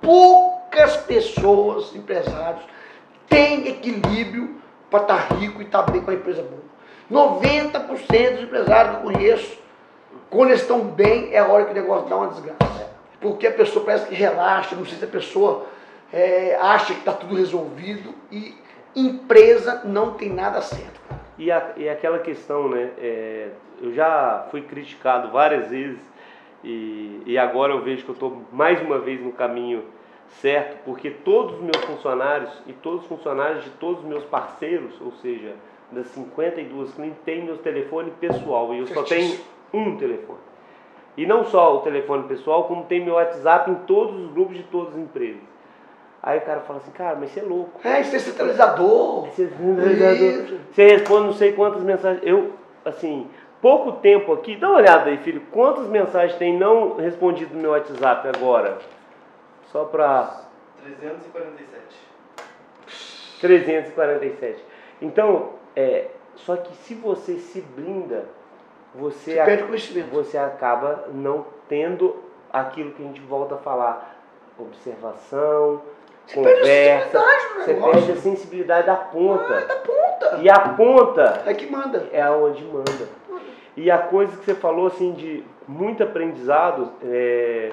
[0.01, 2.63] Poucas pessoas, empresários,
[3.29, 4.62] têm equilíbrio
[4.93, 6.63] para estar rico e estar bem com a empresa boa.
[7.11, 9.59] 90% dos empresários que eu conheço,
[10.31, 12.91] quando eles estão bem, é a hora que o negócio dá uma desgraça.
[13.21, 15.67] Porque a pessoa parece que relaxa, não sei se a pessoa
[16.13, 18.55] é, acha que está tudo resolvido e
[18.95, 21.01] empresa não tem nada certo.
[21.39, 22.91] E, a- e aquela questão, né?
[22.99, 23.49] é,
[23.81, 25.99] eu já fui criticado várias vezes
[26.63, 29.85] e, e agora eu vejo que eu estou mais uma vez no caminho
[30.41, 35.01] certo, porque todos os meus funcionários e todos os funcionários de todos os meus parceiros,
[35.01, 35.55] ou seja,
[35.91, 39.39] das 52 clientes, têm meu telefone pessoal e eu só tenho
[39.73, 40.39] um telefone.
[41.17, 44.63] E não só o telefone pessoal, como tem meu WhatsApp em todos os grupos de
[44.65, 45.53] todas as empresas.
[46.23, 47.81] Aí o cara fala assim, cara, mas você é louco.
[47.87, 49.27] É, isso é centralizador.
[49.27, 50.61] Você, Isso.
[50.73, 52.23] você responde não sei quantas mensagens.
[52.25, 52.53] Eu,
[52.85, 53.29] assim,
[53.61, 55.43] pouco tempo aqui, dá uma olhada aí, filho.
[55.51, 58.79] Quantas mensagens tem não respondido no meu WhatsApp agora?
[59.73, 60.43] Só pra
[60.85, 61.81] 347.
[63.41, 64.65] 347.
[65.01, 68.27] Então, é, só que se você se blinda,
[68.95, 70.11] você, Você perde conhecimento.
[70.11, 72.17] você acaba não tendo
[72.53, 74.17] aquilo que a gente volta a falar.
[74.59, 75.81] Observação,
[76.27, 77.19] Você perde conversa.
[77.19, 79.55] sensibilidade do Você perde a sensibilidade da ponta.
[79.57, 80.39] Ah, da ponta.
[80.43, 82.07] E a ponta É que manda.
[82.13, 83.09] é aonde manda.
[83.77, 87.73] E a coisa que você falou assim de muito aprendizado, é,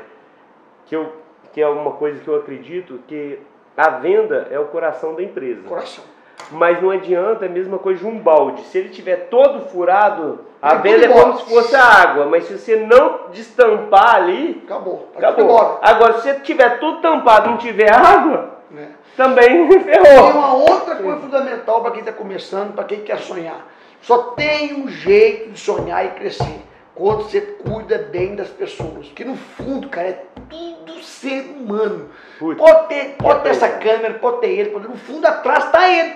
[0.86, 1.12] que, eu,
[1.54, 3.40] que é uma coisa que eu acredito, que
[3.78, 5.62] a venda é o coração da empresa.
[5.68, 6.04] Coração.
[6.52, 8.62] Mas não adianta, é a mesma coisa de um balde.
[8.64, 12.26] Se ele tiver todo furado, a Vai venda é como se fosse a água.
[12.26, 15.10] Mas se você não destampar ali, Acabou.
[15.16, 15.44] Acabou.
[15.44, 15.78] embora.
[15.82, 18.90] Agora, se você tiver tudo tampado e não tiver água, Né?
[19.18, 20.32] também Tem ferrou.
[20.32, 23.68] uma outra coisa fundamental para quem está começando, para quem quer sonhar.
[24.02, 26.62] Só tem um jeito de sonhar e crescer.
[27.00, 29.08] Quando você cuida bem das pessoas.
[29.16, 32.10] Que no fundo, cara, é tudo ser humano.
[32.38, 32.58] Putz.
[32.60, 36.14] Pode ter, pode ter essa câmera, pode ter ele, pode no fundo atrás está ele.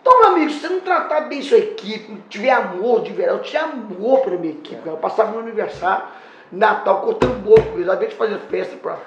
[0.00, 3.38] Então, meu amigo, se você não tratar bem sua equipe, não tiver amor de verdade,
[3.38, 4.96] eu tinha amor pela minha equipe, cara.
[4.96, 6.06] eu passava meu aniversário,
[6.50, 8.98] Natal, cortando bolo com eles, às vezes fazia festa para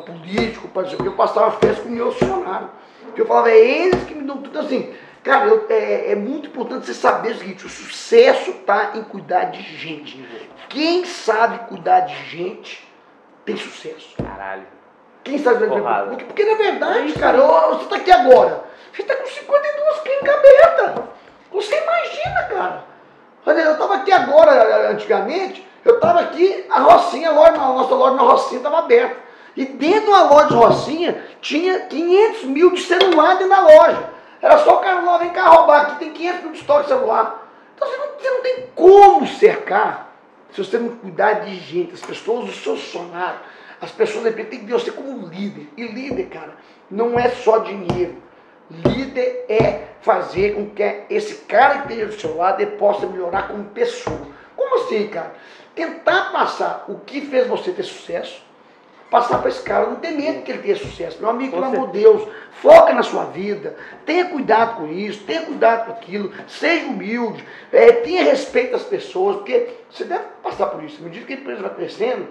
[0.00, 2.70] político, para eu passava festa com meus funcionários.
[3.16, 4.94] Eu falava, é eles que me dão tudo assim.
[5.22, 9.44] Cara, eu, é, é, muito importante você saber o seguinte: o sucesso está em cuidar
[9.44, 10.24] de gente.
[10.68, 12.88] Quem sabe cuidar de gente
[13.44, 14.14] tem sucesso.
[14.16, 14.66] Caralho.
[15.22, 16.24] Quem sabe cuidar de gente?
[16.24, 17.38] Porque, porque na verdade, cara,
[17.68, 18.64] você está aqui agora.
[18.92, 21.04] Você está com 52 clínicas abertas.
[21.52, 22.84] Você imagina, cara.
[23.44, 28.16] Eu estava aqui agora, antigamente, eu estava aqui, a Rocinha, a, loja, a nossa loja
[28.16, 29.16] na Rocinha estava aberta.
[29.56, 34.10] E dentro da loja de Rocinha tinha 500 mil de celular dentro da loja.
[34.40, 37.48] Era só o cara lá, vem cá roubar, aqui tem 500 mil de estoque celular.
[37.74, 40.12] Então você não, você não tem como cercar
[40.52, 43.40] se você não cuidar de gente, as pessoas, os seus funcionários.
[43.80, 45.68] As pessoas de tem que ver você como líder.
[45.76, 46.54] E líder, cara,
[46.90, 48.16] não é só dinheiro.
[48.70, 53.48] Líder é fazer com que esse cara que esteja do seu lado ele possa melhorar
[53.48, 54.28] como pessoa.
[54.54, 55.34] Como assim, cara?
[55.74, 58.42] Tentar passar o que fez você ter sucesso
[59.12, 59.86] passar para esse cara.
[59.86, 61.18] Não tem medo que ele tenha sucesso.
[61.20, 62.26] Meu amigo, pelo amor de Deus,
[62.62, 67.92] foca na sua vida, tenha cuidado com isso, tenha cuidado com aquilo, seja humilde, é,
[67.92, 70.98] tenha respeito às pessoas, porque você deve passar por isso.
[71.00, 72.26] À medida que a empresa vai crescendo,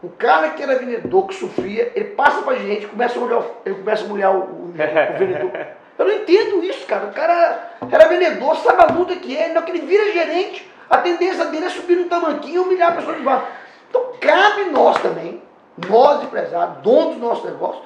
[0.00, 3.74] o cara que era vendedor, que sofria, ele passa para gente, começa a molhar, ele
[3.74, 4.72] começa a molhar o, o, o
[5.18, 5.50] vendedor.
[5.98, 7.06] Eu não entendo isso, cara.
[7.06, 10.98] O cara era vendedor, sabe a luta que é, não que ele vira gerente, a
[10.98, 13.46] tendência dele é subir no tamanquinho e humilhar a pessoa de baixo.
[13.88, 15.42] Então cabe nós também
[15.88, 17.82] nós empresários, donos do nosso negócio,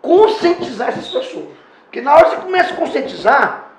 [0.00, 1.48] conscientizar essas pessoas.
[1.84, 3.70] Porque na hora que você começa a conscientizar,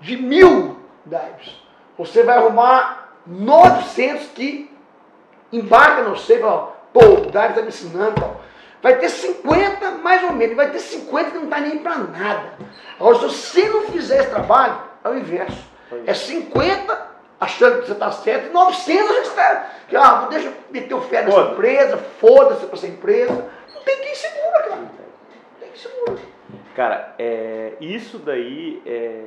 [0.00, 0.76] de mil
[1.06, 1.62] dives,
[1.96, 4.70] você vai arrumar 900 que
[5.52, 8.40] embarca no sei, ó, pô, o dive está me ensinando, tal.
[8.82, 12.54] Vai ter 50 mais ou menos, vai ter 50 que não está nem para nada.
[12.98, 15.62] Agora, se você não fizer esse trabalho, é o inverso.
[16.06, 17.11] É 50
[17.42, 19.70] achando que você está certo, e 900 a gente está.
[19.88, 21.52] Que, ah, deixa eu meter o fé nessa Foda.
[21.52, 23.50] empresa, foda-se para essa empresa.
[23.74, 24.76] Não tem quem segura, cara.
[24.76, 24.88] Não
[25.58, 26.22] tem quem segura.
[26.76, 29.24] Cara, é, isso daí é,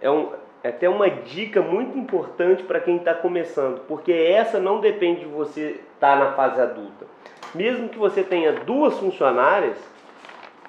[0.00, 0.30] é, um,
[0.62, 5.26] é até uma dica muito importante para quem está começando, porque essa não depende de
[5.26, 7.04] você estar tá na fase adulta.
[7.52, 9.76] Mesmo que você tenha duas funcionárias,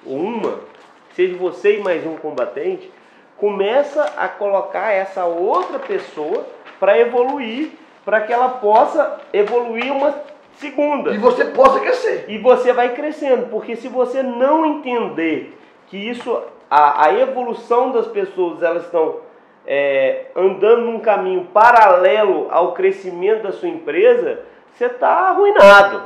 [0.04, 0.60] ou uma,
[1.14, 2.90] seja você e mais um combatente,
[3.36, 7.70] começa a colocar essa outra pessoa para evoluir,
[8.04, 10.14] para que ela possa evoluir uma
[10.54, 11.12] segunda.
[11.12, 12.26] E você possa crescer.
[12.28, 18.06] E você vai crescendo, porque se você não entender que isso, a, a evolução das
[18.06, 19.20] pessoas, elas estão
[19.66, 24.40] é, andando num caminho paralelo ao crescimento da sua empresa,
[24.72, 26.02] você está arruinado.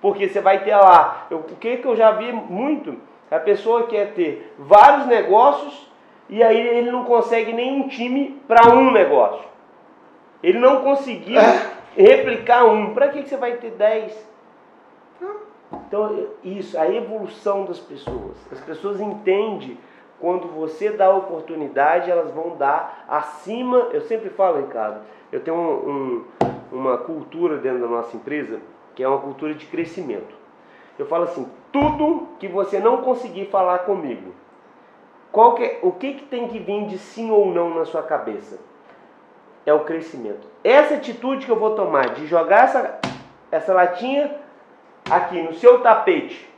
[0.00, 2.96] Porque você vai ter lá, eu, o que, que eu já vi muito,
[3.30, 5.88] a pessoa quer ter vários negócios
[6.28, 9.49] e aí ele não consegue nenhum time para um negócio.
[10.42, 11.70] Ele não conseguiu é.
[11.96, 12.94] replicar um.
[12.94, 14.30] Para que, que você vai ter dez?
[15.72, 18.36] Então, isso, a evolução das pessoas.
[18.50, 19.78] As pessoas entendem
[20.20, 23.88] quando você dá a oportunidade, elas vão dar acima.
[23.92, 25.00] Eu sempre falo, Ricardo,
[25.32, 26.24] eu tenho um,
[26.72, 28.60] um, uma cultura dentro da nossa empresa
[28.94, 30.34] que é uma cultura de crescimento.
[30.98, 34.34] Eu falo assim: tudo que você não conseguir falar comigo,
[35.32, 38.02] qual que, é, o que, que tem que vir de sim ou não na sua
[38.02, 38.58] cabeça?
[39.70, 40.46] É o crescimento.
[40.62, 42.98] Essa atitude que eu vou tomar de jogar essa,
[43.50, 44.34] essa latinha
[45.08, 46.48] aqui no seu tapete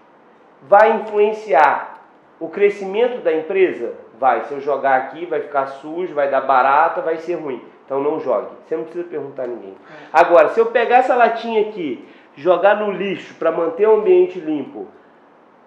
[0.62, 2.00] vai influenciar
[2.40, 3.94] o crescimento da empresa?
[4.18, 4.44] Vai.
[4.44, 7.62] Se eu jogar aqui, vai ficar sujo, vai dar barata, vai ser ruim.
[7.84, 8.48] Então não jogue.
[8.66, 9.76] Você não precisa perguntar a ninguém.
[10.12, 14.88] Agora, se eu pegar essa latinha aqui, jogar no lixo para manter o ambiente limpo,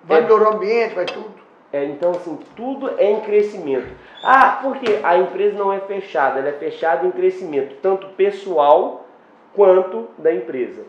[0.04, 0.22] vai é...
[0.22, 1.45] melhorar o ambiente, vai tudo.
[1.76, 3.90] É, então, assim, tudo é em crescimento.
[4.24, 9.06] Ah, porque a empresa não é fechada, ela é fechada em crescimento, tanto pessoal
[9.54, 10.84] quanto da empresa.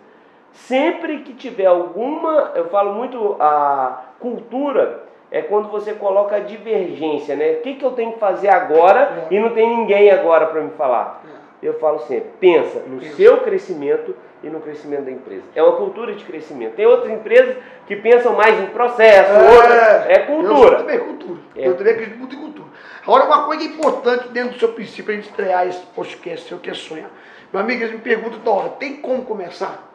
[0.53, 7.34] Sempre que tiver alguma, eu falo muito a cultura, é quando você coloca a divergência,
[7.34, 7.55] né?
[7.55, 9.34] O que, que eu tenho que fazer agora é.
[9.34, 11.20] e não tem ninguém agora para me falar.
[11.62, 13.16] Eu falo sempre, pensa no Isso.
[13.16, 15.42] seu crescimento e no crescimento da empresa.
[15.54, 16.74] É uma cultura de crescimento.
[16.74, 20.72] Tem outras empresas que pensam mais em processo, é, outras, é cultura.
[20.72, 21.40] Eu também cultura.
[21.57, 21.68] É.
[21.68, 22.68] Eu também acredito muito em cultura.
[23.02, 26.70] Agora, uma coisa importante dentro do seu princípio, a gente estrear esse podcast, seu que
[26.70, 27.11] é sonhar.
[27.52, 29.86] Meu amigo, eles me perguntam toda hora, tem como começar?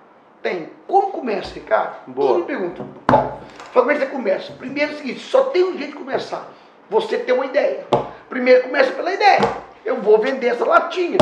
[0.42, 0.70] Tem.
[0.88, 1.98] Como começa, Ricardo?
[2.08, 2.30] Boa.
[2.30, 2.84] Todo me pergunta.
[3.08, 3.40] Bom,
[3.74, 4.54] como é que você começa?
[4.54, 6.48] Primeiro é o seguinte, só tem um jeito de começar.
[6.90, 7.86] Você tem uma ideia.
[8.28, 9.40] Primeiro começa pela ideia.
[9.86, 11.18] Eu vou vender essa latinha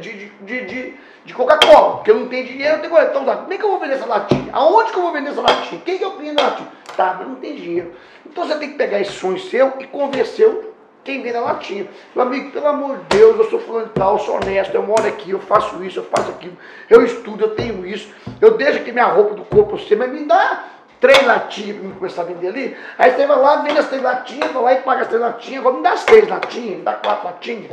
[0.00, 2.98] de, de, de, de, Coca-Cola, porque eu não tenho dinheiro, eu tenho.
[2.98, 4.48] Então, como é que eu vou vender essa latinha?
[4.52, 5.80] Aonde que eu vou vender essa latinha?
[5.84, 6.68] Quem que eu cliente da latinha?
[6.96, 7.92] Tá, mas não tem dinheiro.
[8.26, 10.70] Então você tem que pegar esse sonho seu e convencer
[11.04, 11.88] quem vende a latinha.
[12.14, 15.06] Meu amigo, pelo amor de Deus, eu sou fulano de tal, sou honesto, eu moro
[15.06, 16.56] aqui, eu faço isso, eu faço aquilo,
[16.88, 20.24] eu estudo, eu tenho isso, eu deixo aqui minha roupa do corpo você, mas me
[20.24, 20.64] dá
[21.00, 22.76] três latinhas para começar a vender ali.
[22.98, 25.60] Aí você vai lá, vende as três latinhas, vai lá e paga as três latinhas,
[25.60, 27.72] agora me dá as três latinhas, me dá quatro latinhas.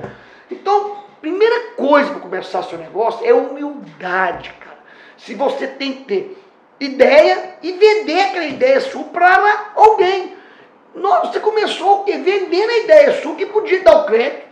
[0.49, 4.77] Então, primeira coisa para começar seu negócio é humildade, cara.
[5.17, 6.43] Se você tem que ter
[6.79, 10.35] ideia e vender aquela ideia sua para alguém.
[11.23, 12.17] Você começou o quê?
[12.17, 14.47] Vendendo a ideia sua que podia dar o crédito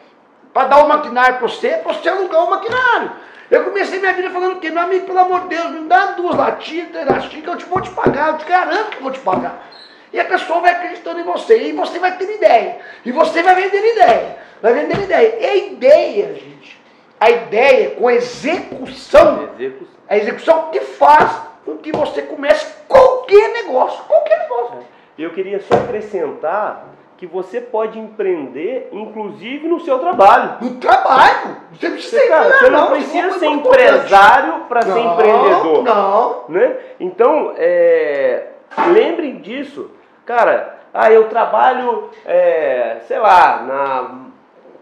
[0.54, 3.12] para dar o maquinário para você, para você alugar o maquinário.
[3.50, 6.36] Eu comecei minha vida falando que, meu amigo, pelo amor de Deus, me dá duas
[6.36, 9.12] latinhas, três latinhas, que eu te vou te pagar, eu te garanto que eu vou
[9.12, 9.68] te pagar.
[10.12, 12.80] E a pessoa vai acreditando em você, e você vai ter ideia.
[13.06, 14.38] E você vai vender ideia.
[14.62, 15.38] Vai vender ideia.
[15.40, 16.82] E a ideia, gente,
[17.20, 19.96] a ideia com execução, execução.
[20.08, 24.04] a execução que faz com que você comece qualquer negócio.
[24.06, 24.80] Qualquer negócio.
[25.18, 26.95] Eu queria só acrescentar
[27.26, 30.58] que você pode empreender, inclusive no seu trabalho.
[30.62, 31.58] No trabalho?
[31.74, 35.84] Você, precisa você, cara, você não, não precisa ser empresário para ser empreendedor.
[35.84, 36.44] Não.
[36.50, 36.78] Né?
[37.00, 38.48] Então, é,
[38.90, 39.90] lembrem disso.
[40.26, 44.12] Cara, ah, eu trabalho, é, sei lá, na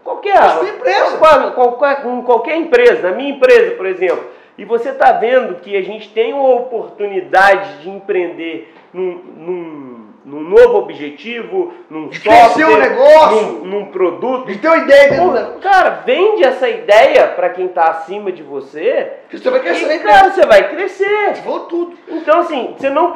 [0.02, 0.36] qualquer
[0.68, 1.18] empresa.
[1.54, 4.24] Qualquer, qualquer empresa, na minha empresa, por exemplo.
[4.56, 10.40] E você está vendo que a gente tem uma oportunidade de empreender num, num num
[10.40, 14.46] novo objetivo, num de software, um negócio, num, num produto.
[14.46, 18.42] De ter uma ideia dentro Pô, Cara, vende essa ideia para quem está acima de
[18.42, 19.18] você.
[19.28, 19.94] Que você vai crescer.
[19.94, 21.34] E, cara, você vai crescer.
[21.44, 21.96] Vou tudo.
[22.08, 23.14] Então, assim, você não,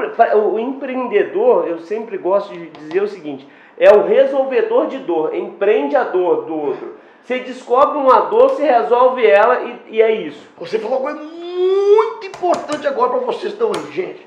[0.52, 3.48] o empreendedor, eu sempre gosto de dizer o seguinte,
[3.78, 6.96] é o resolvedor de dor, empreende a dor do outro.
[7.22, 10.46] Você descobre uma dor, você resolve ela e, e é isso.
[10.58, 14.26] Você falou uma coisa muito importante agora para vocês estão aí, gente.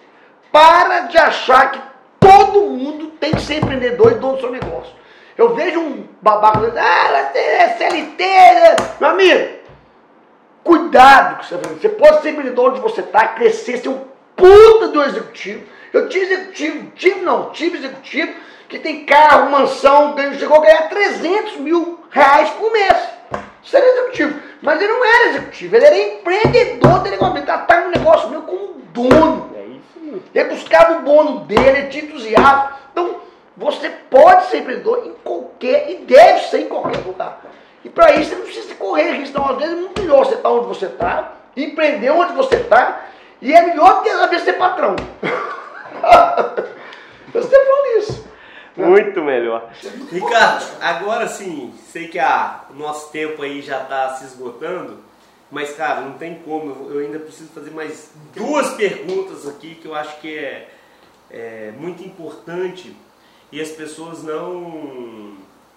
[0.51, 1.90] Para de achar que
[2.22, 4.93] Todo mundo tem que ser empreendedor e dono do seu negócio.
[5.38, 8.24] Eu vejo um babaca dizendo, ah, é CLT.
[8.24, 8.76] Né?
[8.99, 9.49] Meu amigo,
[10.63, 14.05] cuidado com você Você pode ser empreendedor onde você está, crescer, ser um
[14.36, 15.63] puta do executivo.
[15.91, 18.34] Eu tive executivo, tive não, tive executivo
[18.69, 22.95] que tem carro, mansão, chegou a ganhar 300 mil reais por mês.
[23.61, 24.39] Isso era executivo.
[24.61, 26.91] Mas ele não era executivo, ele era empreendedor
[27.41, 29.51] ele tratava um negócio meu como dono.
[30.34, 32.70] Ele buscava o bônus dele, ele tinha entusiasmo.
[32.91, 33.22] Então,
[33.55, 37.39] você pode ser empreendedor em qualquer, e deve ser em qualquer lugar.
[37.84, 39.38] E para isso você não precisa correr risco.
[39.38, 42.55] Então, às vezes é muito melhor você estar tá onde você está, empreender onde você
[42.55, 43.05] está,
[43.41, 44.95] e é melhor do que às vezes ser patrão.
[47.34, 48.32] eu sempre falo isso.
[48.76, 49.70] Muito melhor.
[50.12, 55.11] Ricardo, agora sim, sei que a, o nosso tempo aí já está se esgotando.
[55.52, 56.89] Mas, cara, não tem como.
[56.89, 60.70] Eu ainda preciso fazer mais duas perguntas aqui que eu acho que é,
[61.30, 62.95] é muito importante
[63.52, 65.34] e as pessoas não,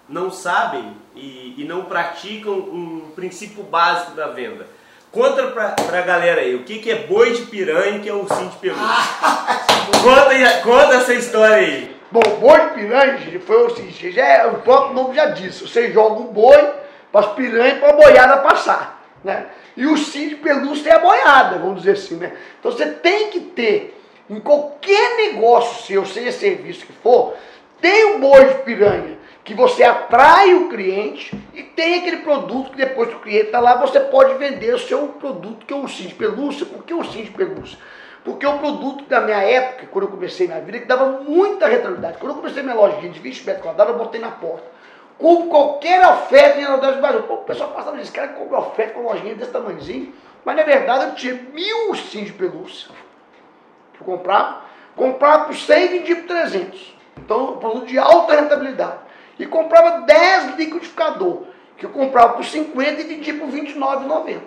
[0.07, 4.65] não sabem e, e não praticam um princípio básico da venda.
[5.11, 8.09] Conta pra, pra galera aí, o que, que é boi de piranha e o que
[8.09, 8.85] é ursinho de pelúcia?
[10.03, 11.95] conta, conta essa história aí.
[12.11, 15.91] Bom, boi de piranha foi o seguinte, já é, o próprio nome já disse, você
[15.91, 16.73] joga um boi
[17.11, 19.01] para as piranhas para a boiada passar.
[19.23, 19.47] Né?
[19.77, 22.33] E o sim de pelúcia é a boiada, vamos dizer assim, né?
[22.59, 23.99] Então você tem que ter,
[24.29, 27.33] em qualquer negócio seu, seja serviço que for,
[27.81, 32.77] tem um boi de piranha, que você atrai o cliente e tem aquele produto que
[32.77, 35.85] depois que o cliente está lá, você pode vender o seu produto, que é o
[35.85, 36.65] de pelúcia.
[36.65, 37.77] Por que o de pelúcia?
[38.23, 42.17] Porque o produto da minha época, quando eu comecei minha vida, que dava muita rentabilidade.
[42.17, 44.74] Quando eu comecei minha lojinha de 20 metros quadrados, eu botei na porta
[45.17, 47.23] com qualquer oferta em Aerodeus do Brasil.
[47.23, 50.13] Pô, o pessoal passa esse cara compra oferta com lojinha desse tamanhozinho.
[50.43, 52.89] Mas na verdade eu tinha mil ursinhos de pelúcia
[53.93, 54.61] que eu comprava.
[54.95, 56.95] Comprava por 100 e vendia por 300.
[57.17, 58.97] Então, um produto de alta rentabilidade.
[59.37, 61.43] E comprava 10 liquidificador,
[61.77, 64.39] que eu comprava por 50 e vendia por 29,90.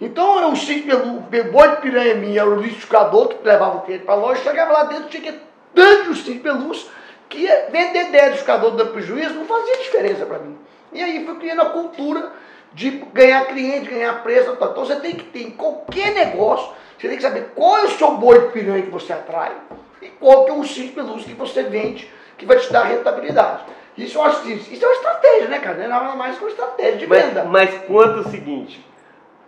[0.00, 0.84] Então, eu ursinho
[1.30, 4.42] de boi de piranha minha, era o liquidificador que levava o cliente para a loja,
[4.42, 5.40] chegava lá dentro, tinha que
[5.74, 6.88] tanto ursinho de pelúcia
[7.28, 10.56] que vender 10 liquidificador dando prejuízo não fazia diferença para mim.
[10.92, 12.32] E aí fui criando a cultura
[12.72, 14.50] de ganhar cliente, ganhar preço.
[14.52, 17.90] Então você tem que ter em qualquer negócio, você tem que saber qual é o
[17.90, 19.52] seu boi de piranha que você atrai
[20.00, 23.64] e qual que é o cinto pelúcio que você vende que vai te dar rentabilidade.
[23.96, 25.78] Isso eu acho isso, isso é uma estratégia, né, cara?
[25.78, 27.44] Não é nada mais que uma estratégia de mas, venda.
[27.44, 28.84] Mas conta o seguinte,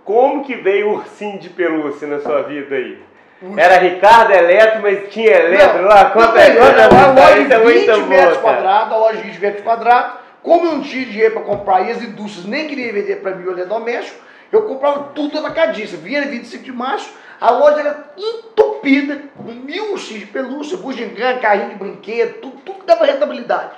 [0.05, 2.99] como que veio o ursinho de pelúcia na sua vida aí?
[3.57, 6.11] Era Ricardo Eletro, mas tinha Eletro lá?
[6.11, 9.65] Conta aí, conta Era uma loja de 20 metros quadrados, a loja de 20 metros
[9.65, 10.13] quadrados,
[10.43, 13.47] Como eu não tinha dinheiro para comprar e as indústrias nem queriam vender para mim
[13.47, 14.19] o eletrodoméstico,
[14.51, 15.97] eu comprava tudo atacadista.
[15.97, 21.71] Vinha 25 de março, a loja era entupida com mil ursinhos de pelúcia, bugiganga, carrinho
[21.71, 23.73] de brinquedo, tudo, tudo dava rentabilidade.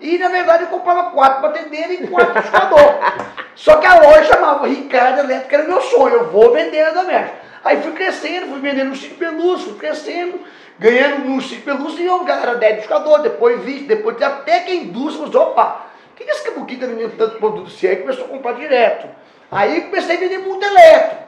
[0.00, 2.94] E na verdade eu comprava quatro batedeiras e quatro discador.
[3.54, 7.47] Só que a loja chamava Ricardo Elétrica, era meu sonho, eu vou vender eletrodoméstico.
[7.64, 10.40] Aí fui crescendo, fui vendendo ursinho de pelúcia, fui crescendo,
[10.78, 14.74] ganhando ursinho de pelúcia e eu, galera, 10 discador, depois 20, depois até que a
[14.74, 18.28] indústria falou, opa, o que, esse cabuquinho está vendendo tanto produto se aí começou a
[18.28, 19.08] comprar direto.
[19.50, 21.18] Aí comecei a vender muito eletro.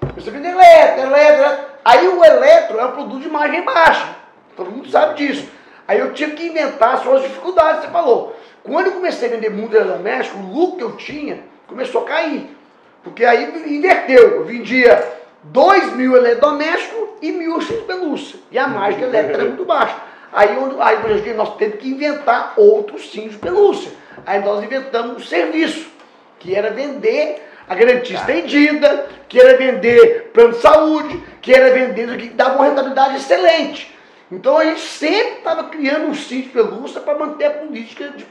[0.00, 1.64] Comecei a vender eletro, eletro, eletro.
[1.84, 4.16] Aí o eletro é um produto de margem baixa.
[4.56, 5.48] Todo mundo sabe disso.
[5.88, 8.36] Aí eu tive que inventar as suas dificuldades, você falou.
[8.62, 12.56] Quando eu comecei a vender muito eletrodoméstico, o lucro que eu tinha começou a cair.
[13.02, 14.36] Porque aí inverteu.
[14.36, 18.38] Eu vendia 2 mil eletrodomésticos e mil X pelúcia.
[18.50, 19.96] E a margem elétrica era muito baixa.
[20.32, 20.48] Aí,
[20.80, 23.90] aí nós temos que inventar outros sims de pelúcia.
[24.26, 25.90] Aí nós inventamos um serviço,
[26.38, 32.16] que era vender a garantia estendida, que era vender plano de saúde, que era vender
[32.16, 33.94] que dava uma rentabilidade excelente.
[34.30, 38.26] Então a gente sempre estava criando um sítio de pelúcia para manter a política de,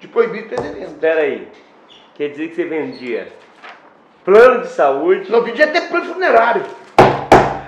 [0.00, 0.92] de proibir pretendente.
[0.92, 1.48] Espera aí.
[2.14, 3.28] Quer dizer que você vendia
[4.24, 5.30] plano de saúde?
[5.30, 6.64] Não, vendia até plano funerário.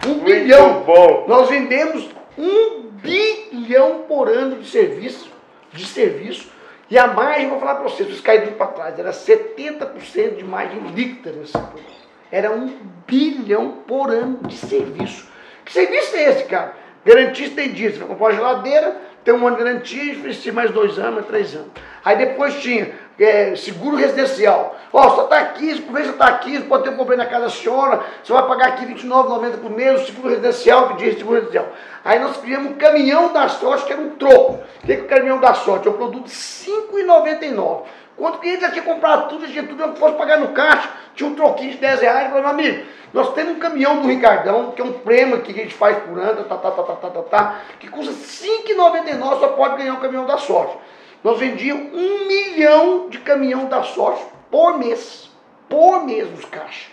[0.07, 0.83] Um Muito bilhão.
[0.83, 1.25] Bom.
[1.29, 5.31] Nós vendemos um bilhão por ano de serviço,
[5.73, 6.55] de serviço
[6.91, 10.81] e a margem, vou falar para vocês, vocês caíram para trás, era 70% de margem
[10.95, 11.95] líquida nesse produto.
[12.31, 12.73] Era um
[13.07, 15.27] bilhão por ano de serviço.
[15.65, 16.75] Que serviço é esse, cara?
[17.05, 17.93] Garantia estendida.
[17.93, 21.69] Você vai comprar uma geladeira, tem um ano garantia e mais dois anos, três anos.
[22.05, 24.79] Aí depois tinha é, seguro residencial.
[24.93, 27.31] Ó, oh, só está aqui, por vez você está aqui, pode ter um problema na
[27.31, 31.37] casa da senhora, você vai pagar aqui R$29,90 por mês, o seguro residencial, pedir seguro
[31.37, 31.69] residencial.
[32.05, 34.61] Aí nós criamos um caminhão da sorte, que era um troco.
[34.83, 35.89] O que é o caminhão da sorte?
[35.89, 37.83] É um produto de R$5,99.
[38.17, 40.89] Quando o cliente já tinha comprado tudo, já tinha tudo, eu fosse pagar no caixa,
[41.15, 44.09] tinha um troquinho de 10 reais, eu falei, meu amigo, nós temos um caminhão do
[44.09, 46.95] Ricardão, que é um prêmio que a gente faz por ano, tá, tá, tá, tá,
[46.95, 50.77] tá, tá, tá, que custa R$5,99, só pode ganhar um caminhão da sorte.
[51.25, 55.31] Nós vendíamos um milhão de caminhão da sorte por mês.
[55.69, 56.89] Por mês nos caixas.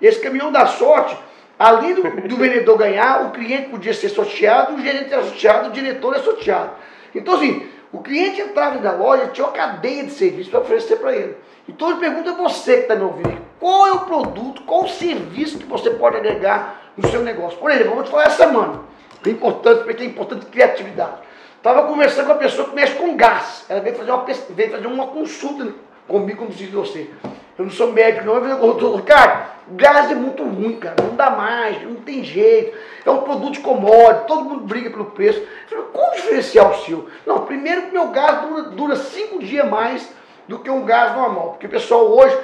[0.00, 1.16] Esse caminhão da sorte,
[1.58, 5.72] além do, do vendedor ganhar, o cliente podia ser sorteado, o gerente é sorteado, o
[5.72, 6.70] diretor é sorteado.
[7.14, 11.14] Então, assim, o cliente entrava na loja, tinha uma cadeia de serviço para oferecer para
[11.14, 11.36] ele.
[11.68, 14.88] Então, eu pergunto a você que está me ouvindo, qual é o produto, qual o
[14.88, 17.58] serviço que você pode agregar no seu negócio?
[17.58, 18.80] Por exemplo, eu vou te falar essa semana,
[19.22, 21.26] que é importante, porque é importante criatividade.
[21.56, 23.64] Estava conversando com uma pessoa que mexe com gás.
[23.68, 25.74] Ela veio fazer uma, veio fazer uma consulta
[26.06, 27.10] comigo, como diz você.
[27.58, 28.34] Eu não sou médico, não.
[28.34, 30.96] Eu falei, cara, gás é muito ruim, cara.
[31.02, 32.76] Não dá mais, não tem jeito.
[33.04, 35.40] É um produto commodity, todo mundo briga pelo preço.
[35.40, 37.08] Eu falei, qual o diferencial seu?
[37.24, 40.08] Não, primeiro que meu gás dura, dura cinco dias mais
[40.46, 41.50] do que um gás normal.
[41.50, 42.36] Porque o pessoal hoje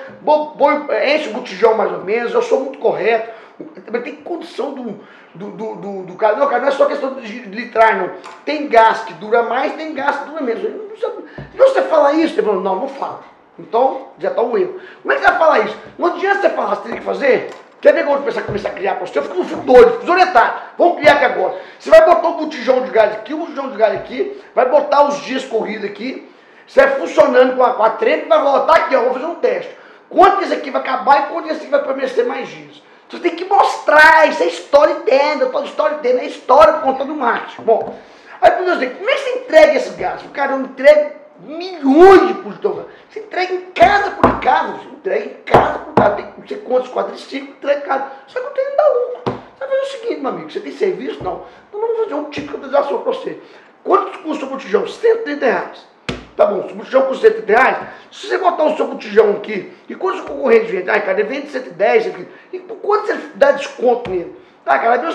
[1.07, 3.43] enche o botijão mais ou menos, eu sou muito correto.
[3.85, 5.01] Também tem condição do,
[5.35, 6.37] do, do, do, do cara.
[6.37, 8.11] Não, cara, não é só questão de litrar, não.
[8.45, 10.63] Tem gás que dura mais, tem gás que dura menos.
[10.63, 13.32] Se você fala isso, você fala, não, não fala.
[13.59, 14.81] Então, já está um erro.
[15.03, 15.77] Como é que você vai falar isso?
[15.99, 17.51] Não adianta você falar, você tem que fazer.
[17.81, 19.19] Quer ver quando começar, começar a criar para você?
[19.19, 20.61] Eu fico, fico doido, desorientado.
[20.79, 21.57] Vamos criar aqui agora.
[21.79, 25.05] Você vai botar um botijão de gás aqui, um botijão de gás aqui, vai botar
[25.09, 26.31] os dias corridos aqui.
[26.67, 29.35] Você vai funcionando com a, com a trem, vai voltar aqui, ó, vou fazer um
[29.35, 29.77] teste.
[30.09, 32.83] Quanto que esse aqui vai acabar e quanto que esse aqui vai permanecer mais dias?
[33.11, 37.63] Você tem que mostrar, isso é storytelling, eu falo storytelling, é história contando marketing.
[37.63, 37.99] Bom,
[38.41, 40.23] aí por exemplo, como é que você entrega esse gás?
[40.23, 42.85] O cara, eu entrego milhões de produtos.
[43.11, 46.57] Você entrega em casa por casa, você entrega em casa por casa, tem não sei
[46.59, 48.13] quantos quadriciclos, entrega em casa.
[48.27, 49.23] Só que tenho que dar lucro.
[49.25, 51.23] Você vai fazer o seguinte, meu amigo, você tem serviço?
[51.23, 51.45] Não.
[51.69, 53.39] Então vamos fazer um tipo de cotização para você.
[53.85, 54.87] Quanto custa o botijão?
[54.87, 55.93] 130 reais.
[56.37, 59.71] Tá bom, se o botijão custa 130 reais, se você botar o seu botijão aqui,
[59.89, 60.91] e quanto o concorrente vende?
[60.91, 62.27] Ah, cara, vende 110, aqui.
[62.53, 64.35] e por quanto você dá desconto nele?
[64.65, 65.13] Tá, cara, ele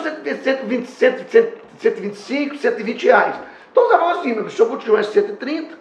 [0.65, 3.35] vende 120, 125, 120 reais.
[3.71, 5.77] Então você vai falar assim, meu, seu botijão é 130,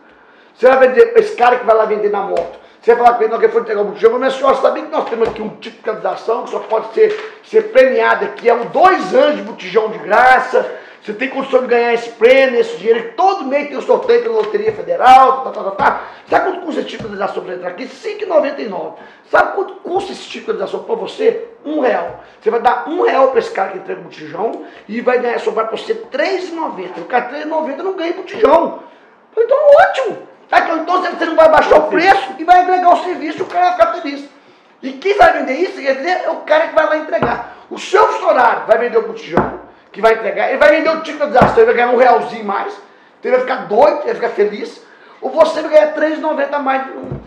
[0.57, 3.25] você vai vender, esse cara que vai lá vender na moto, você vai falar com
[3.25, 5.49] ele, não, que foi entregar o botijão, mas senhora, sabia que nós temos aqui um
[5.57, 9.43] tipo de capitalização que só pode ser, ser premiado aqui, é um dois anos de
[9.43, 10.65] botijão de graça,
[11.07, 13.13] você tem condição de ganhar esse prêmio, esse dinheiro.
[13.17, 15.45] Todo mês tem um sorteio pela Loteria Federal.
[15.45, 16.03] Tá, tá, tá, tá.
[16.29, 17.85] Sabe quanto custa esse tipo de ação para entrar aqui?
[17.85, 18.95] R$ 5,99.
[19.31, 21.47] Sabe quanto custa esse tipo de ação para você?
[21.65, 22.25] Um real.
[22.41, 25.39] Você vai dar um real para esse cara que entrega o botijão e vai ganhar,
[25.39, 26.99] sobrar para você R$3,90.
[26.99, 28.81] O cara R$3,90 não ganha botijão.
[29.37, 30.19] Então, ótimo.
[30.49, 33.47] Tá, então, você não vai baixar o preço e vai agregar o serviço e o
[33.47, 34.25] cara vai ficar feliz.
[34.83, 37.57] E quem vai vender isso é o cara que vai lá entregar.
[37.71, 40.49] O seu funcionário vai vender o botijão que vai entregar.
[40.49, 42.73] Ele vai vender o título de ação, ele vai ganhar um realzinho mais.
[43.19, 44.85] Então ele vai ficar doido, ele vai ficar feliz.
[45.21, 46.87] Ou você vai ganhar R$3,90 a mais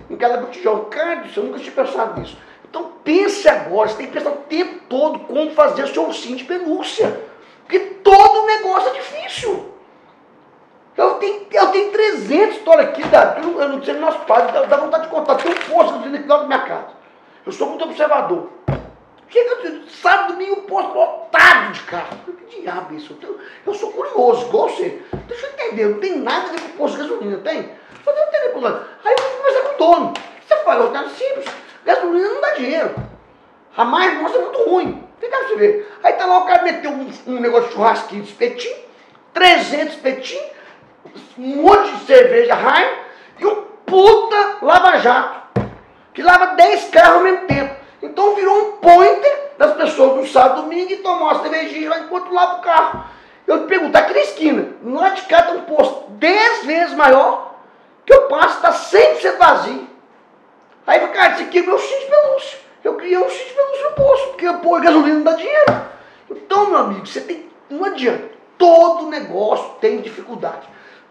[0.09, 0.85] em cada botijão.
[0.85, 2.37] Cara, eu nunca tinha pensado nisso.
[2.69, 6.37] Então pense agora, você tem que pensar o tempo todo como fazer o seu ursinho
[6.37, 7.19] de pelúcia.
[7.65, 9.68] Porque todo negócio é difícil.
[10.99, 14.75] Eu tenho, eu tenho 300 histórias aqui, da, eu não sei nosso pai, dá, dá
[14.75, 15.35] vontade de contar.
[15.35, 16.89] Tem um posto aqui dentro da minha casa.
[17.45, 18.49] Eu sou muito observador.
[19.29, 22.17] Chega sábado, domingo, posto lotado de carro.
[22.49, 23.17] Que diabo é isso?
[23.21, 25.01] Eu, eu sou curioso, igual você.
[25.25, 27.69] Deixa eu entender, não tem nada a ver com posto de gasolina, tem?
[28.05, 28.85] Não entender por lado.
[29.05, 30.13] Aí eu fui conversar com o dono.
[30.45, 31.45] Você fala, eu quero simples.
[31.85, 32.95] Gasolina não dá dinheiro.
[33.77, 35.07] A mais nossa é muito ruim.
[35.17, 35.93] Fica pra você ver.
[36.03, 38.75] Aí tá lá o cara meteu um, um negócio de churrasquinho de espetinho,
[39.33, 40.58] 300 espetinhos,
[41.37, 42.97] um monte de cerveja raio
[43.39, 45.61] e um puta lava-jato,
[46.13, 47.75] que lava 10 carros ao mesmo tempo.
[48.01, 52.33] Então virou um pointer das pessoas no sábado domingo e tomar uma cervejinha lá enquanto
[52.33, 53.05] lava o carro.
[53.45, 57.55] Eu te pergunto, aqui na esquina, lá de cá tem um posto 10 vezes maior,
[58.05, 59.87] que eu passo, está 100% vazio.
[60.85, 62.59] Aí, cara, esse aqui é meu X pelúcio.
[62.83, 65.81] Eu criei um X pelúcio no posto, porque pô, gasolina não dá dinheiro.
[66.29, 67.49] Então, meu amigo, você tem.
[67.69, 68.29] Não adianta.
[68.57, 70.67] Todo negócio tem dificuldade.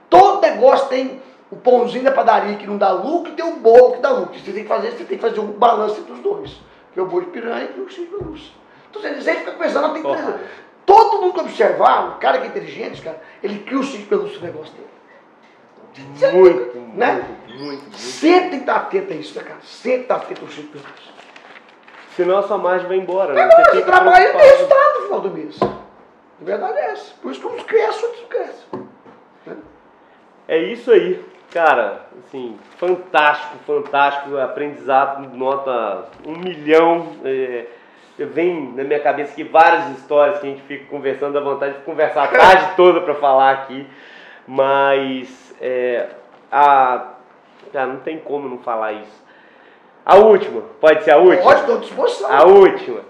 [0.09, 3.95] Todo negócio tem o pãozinho da padaria que não dá lucro e tem o bolo
[3.95, 4.39] que dá lucro.
[4.39, 6.61] Você tem que fazer, você tem que fazer um balanço entre os dois.
[6.93, 8.53] Que é o bolo de piranha e o X pelúcio.
[8.91, 10.09] Então você fica pensando, tem que
[10.87, 14.41] Todo mundo que observar, o cara que é inteligente, cara, ele cria o X pelúcio
[14.41, 14.89] no negócio dele.
[16.33, 17.13] Muito, né?
[17.13, 17.97] muito, muito, muito.
[17.97, 19.61] Sempre tem que estar atento a isso, né, cara?
[19.63, 21.19] Sempre estar atento ao X pelúcio.
[22.17, 23.35] Senão a sua margem vai embora.
[23.35, 23.49] Né?
[23.49, 25.59] Você, você trabalha e tem resultado no final do mês.
[25.63, 27.15] A verdade é essa.
[27.21, 28.88] Por isso que uns crescem, outros crescem.
[30.49, 31.23] É isso aí.
[31.53, 34.39] Cara, assim, fantástico, fantástico.
[34.39, 37.13] Aprendizado, nota um milhão.
[37.23, 37.67] É,
[38.19, 41.85] vem na minha cabeça aqui várias histórias que a gente fica conversando, dá vontade de
[41.85, 43.87] conversar a tarde toda para falar aqui.
[44.47, 46.09] Mas é,
[46.51, 47.09] a,
[47.71, 49.29] cara, não tem como não falar isso.
[50.07, 51.43] A última, pode ser a última?
[51.43, 52.33] Pode, estou à disposição.
[52.33, 53.03] A última.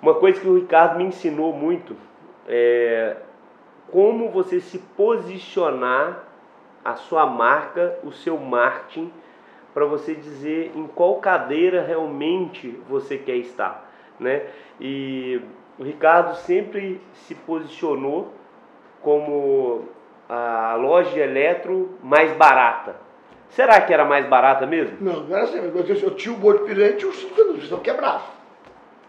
[0.00, 1.94] Uma coisa que o Ricardo me ensinou muito
[2.48, 3.16] é
[3.90, 6.29] como você se posicionar
[6.84, 9.12] a sua marca, o seu marketing,
[9.72, 14.46] para você dizer em qual cadeira realmente você quer estar, né?
[14.80, 15.40] E
[15.78, 18.32] o Ricardo sempre se posicionou
[19.02, 19.88] como
[20.28, 22.96] a loja de eletro mais barata.
[23.50, 24.96] Será que era mais barata mesmo?
[25.00, 25.58] Não, não era assim.
[25.58, 28.22] Eu tinha o boi de piranha e tinha o cinco minutos, estão quebrados.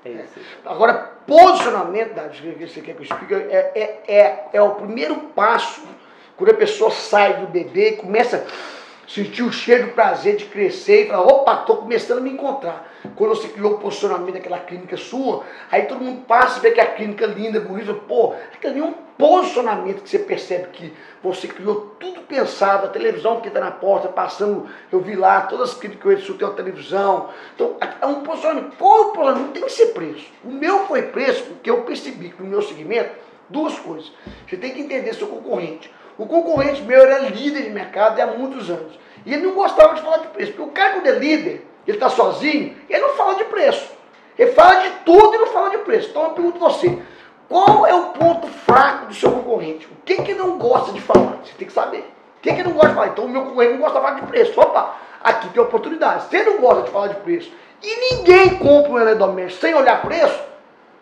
[0.04, 0.40] É isso.
[0.66, 5.88] Agora, posicionamento, que você quer que eu explique, é, é, é, é o primeiro passo
[6.42, 8.48] quando a pessoa sai do bebê e começa
[9.08, 12.92] sentiu o cheiro do prazer de crescer e falar, opa, estou começando a me encontrar.
[13.16, 16.82] Quando você criou o posicionamento daquela clínica sua, aí todo mundo passa e vê que
[16.82, 21.48] a clínica é linda, bonita, pô, aquele é um posicionamento que você percebe que você
[21.48, 25.78] criou tudo pensado, a televisão que está na porta, passando, eu vi lá, todas as
[25.78, 27.30] clínicas que eu edito tem uma televisão.
[27.54, 28.78] Então, é um posicionamento.
[28.78, 29.52] Qual é o posicionamento?
[29.52, 30.26] Tem que ser preço.
[30.44, 33.12] O meu foi preço porque eu percebi que no meu segmento,
[33.48, 34.12] duas coisas.
[34.48, 35.92] Você tem que entender seu concorrente.
[36.22, 38.94] O concorrente meu era líder de mercado há muitos anos.
[39.26, 40.52] E ele não gostava de falar de preço.
[40.52, 43.92] Porque o cara, quando é líder, ele está sozinho, ele não fala de preço.
[44.38, 46.10] Ele fala de tudo e não fala de preço.
[46.12, 47.00] Então eu pergunto a você,
[47.50, 49.88] qual é o ponto fraco do seu concorrente?
[49.88, 51.40] O que que não gosta de falar?
[51.44, 52.02] Você tem que saber.
[52.38, 53.08] O que que não gosta de falar?
[53.08, 54.62] Então o meu concorrente não gosta de falar de preço.
[54.62, 56.30] Opa, aqui tem oportunidade.
[56.30, 57.52] Se ele não gosta de falar de preço
[57.82, 60.40] e ninguém compra um eletrodoméstico sem olhar preço,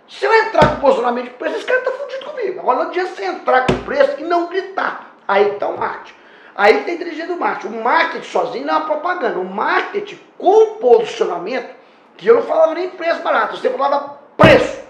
[0.07, 2.61] se eu entrar com posicionamento de preço, esse cara está fudido comigo.
[2.61, 5.08] Agora não adianta você entrar com preço e não gritar.
[5.29, 6.15] Aí está o marketing.
[6.55, 7.77] Aí tem inteligência do marketing.
[7.77, 9.37] O marketing sozinho não é uma propaganda.
[9.37, 11.69] O marketing com posicionamento,
[12.17, 14.81] que eu não falava nem preço barato, você falava preço.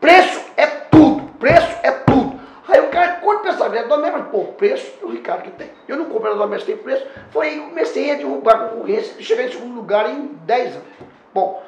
[0.00, 1.30] Preço é tudo.
[1.38, 2.40] Preço é tudo.
[2.66, 5.70] Aí o cara, quando pensava em doméstico, pô, preço o Ricardo que tem.
[5.86, 7.06] Eu não compro doméstico tem preço.
[7.30, 10.76] Foi aí que comecei a derrubar a concorrência e chegar em segundo lugar em 10
[10.76, 10.88] anos.
[11.34, 11.62] Bom,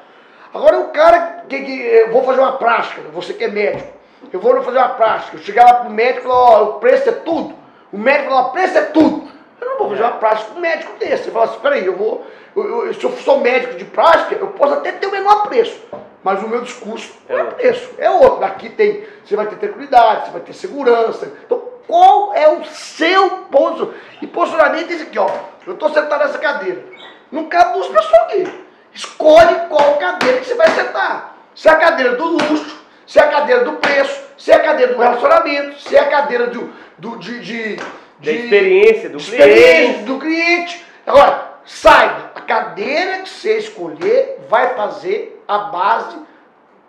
[0.55, 3.93] agora o cara que, que eu vou fazer uma prática, você que é médico,
[4.33, 7.13] eu vou fazer uma prática, eu lá pro médico e falar, ó, o preço é
[7.13, 7.66] tudo.
[7.93, 9.29] O médico fala, preço é tudo.
[9.61, 11.25] Eu não vou fazer uma prática com um médico desse.
[11.25, 12.27] Você fala assim, peraí, eu vou.
[12.55, 15.81] Eu, eu, se eu sou médico de prática, eu posso até ter o menor preço.
[16.23, 18.45] Mas o meu discurso não é preço, é outro.
[18.45, 21.33] Aqui tem, você vai ter tranquilidade, você vai ter segurança.
[21.45, 23.95] Então, qual é o seu ponto?
[24.21, 25.31] E posicionamento é esse aqui, ó.
[25.67, 26.85] Eu estou sentado nessa cadeira.
[27.31, 28.65] Não cabe duas pessoas aqui.
[28.93, 31.37] Escolhe qual cadeira que você vai sentar.
[31.55, 34.61] Se é a cadeira do luxo, se é a cadeira do preço, se é a
[34.61, 37.77] cadeira do relacionamento, se é a cadeira do, do, de, de,
[38.21, 40.03] de experiência do experiência cliente.
[40.05, 40.87] do cliente.
[41.07, 46.17] Agora, saiba, a cadeira que você escolher vai fazer a base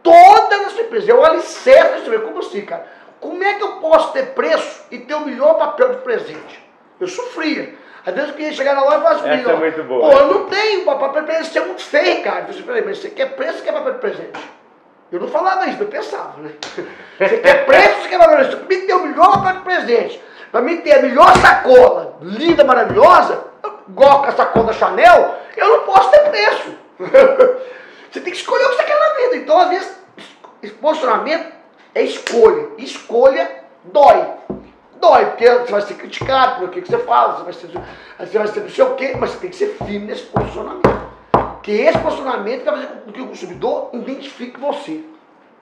[0.03, 1.11] toda da sua empresa.
[1.11, 2.23] É o alicerce da sua empresa.
[2.23, 2.87] Como assim, cara?
[3.19, 6.63] Como é que eu posso ter preço e ter o melhor papel de presente?
[6.99, 7.75] Eu sofria.
[8.05, 10.09] Às vezes queria chegar na loja e falar assim, Essa é muito boa.
[10.11, 12.45] pô, eu não tenho papel de presente, você é muito feio, cara.
[12.47, 14.39] Eu falei, mas você quer preço ou quer papel de presente?
[15.11, 16.51] Eu não falava isso, eu pensava, né?
[17.17, 18.55] Você quer preço você quer presente?
[18.57, 22.63] Pra mim ter o melhor papel de presente, pra mim ter a melhor sacola, linda,
[22.63, 23.43] maravilhosa,
[23.87, 26.75] igual a sacola Chanel, eu não posso ter preço.
[28.11, 29.37] você tem que escolher o que você quer na vida.
[29.37, 29.97] Então, às vezes,
[30.81, 31.53] posicionamento
[31.93, 32.69] é escolha.
[32.77, 33.49] Escolha
[33.83, 34.25] dói.
[34.99, 37.67] Dói, porque você vai ser criticado pelo que você fala, você vai ser,
[38.19, 41.06] você vai ser não sei o quê, mas você tem que ser firme nesse posicionamento.
[41.67, 45.03] Esse posicionamento vai fazer com que o consumidor identifique você.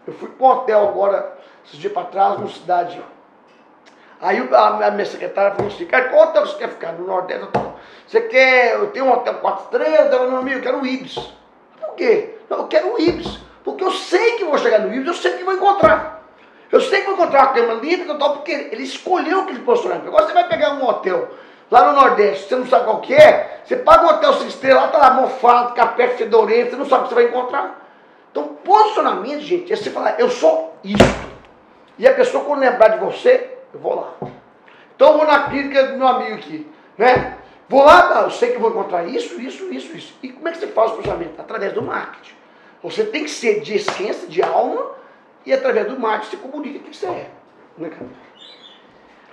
[0.05, 3.01] Eu fui para um hotel agora, esses dias para trás, numa cidade.
[4.21, 6.93] Aí a, minha secretária falou assim, cara, qual hotel você quer ficar?
[6.93, 7.47] No Nordeste?
[8.07, 11.15] Você quer, eu tenho um hotel quatro estrelas, ela não, amigo, eu quero o Ibis.
[11.79, 12.35] Por quê?
[12.49, 13.39] Não, eu quero o Ibis.
[13.63, 16.23] Porque eu sei que vou chegar no Ibis, eu sei que vou encontrar.
[16.71, 20.07] Eu sei que vou encontrar uma cama linda, porque ele escolheu aquele posicionamento.
[20.07, 21.29] Agora você vai pegar um hotel
[21.69, 24.81] lá no Nordeste, você não sabe qual que é, você paga um hotel sem estrela,
[24.81, 27.85] lá tá lá mofado, café fedorento, você não sabe o que você vai encontrar.
[28.31, 31.25] Então, posicionamento, gente, é você falar, eu sou isso.
[31.97, 34.13] E a pessoa, quando lembrar de você, eu vou lá.
[34.95, 37.37] Então, eu vou na clínica do meu amigo aqui, né?
[37.67, 40.13] Vou lá, tá, eu sei que vou encontrar isso, isso, isso, isso.
[40.21, 41.39] E como é que você faz o posicionamento?
[41.39, 42.35] Através do marketing.
[42.83, 44.91] Você tem que ser de essência, de alma,
[45.45, 47.29] e através do marketing você comunica quem você é.
[47.77, 48.05] Né, cara?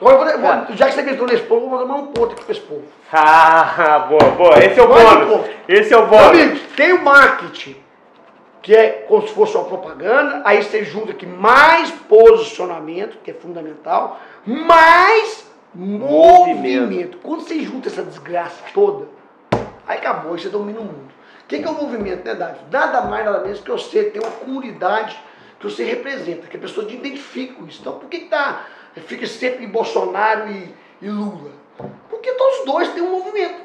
[0.08, 2.52] Agora, vou, já que você entrou nesse povo, eu vou dar um ponto aqui para
[2.52, 2.82] esse povo.
[3.12, 4.58] Ah, boa, boa.
[4.58, 5.50] Esse é o bônus.
[5.68, 6.40] Esse é o bônus.
[6.40, 7.76] Amigos, tem o marketing,
[8.60, 13.34] que é como se fosse uma propaganda, aí você junta aqui mais posicionamento, que é
[13.34, 16.80] fundamental, mais movimento.
[16.80, 17.18] movimento.
[17.22, 19.06] Quando você junta essa desgraça toda,
[19.86, 21.12] aí acabou, você domina o mundo.
[21.44, 22.60] O que é o movimento, né, Davi?
[22.70, 25.16] Nada mais, nada menos que você ter uma comunidade
[25.60, 27.78] que você representa, que a pessoa identifica com isso.
[27.80, 28.64] Então, por que, que tá,
[29.00, 31.50] fica sempre em Bolsonaro e, e Lula?
[32.10, 33.62] Porque todos os dois têm um movimento.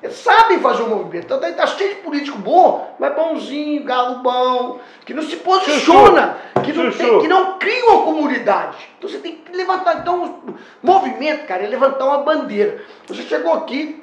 [0.00, 1.24] Eles sabem fazer um movimento.
[1.24, 6.38] Então daí tá cheio de político bom, mas bonzinho, galo bom, que não se posiciona,
[6.64, 8.88] que não, tem, que não cria uma comunidade.
[8.96, 9.98] Então você tem que levantar.
[9.98, 12.80] Então, o movimento, cara, é levantar uma bandeira.
[13.08, 14.00] Você chegou aqui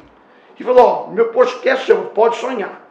[0.59, 2.81] e falou, ó, meu podcast chama Pode Sonhar.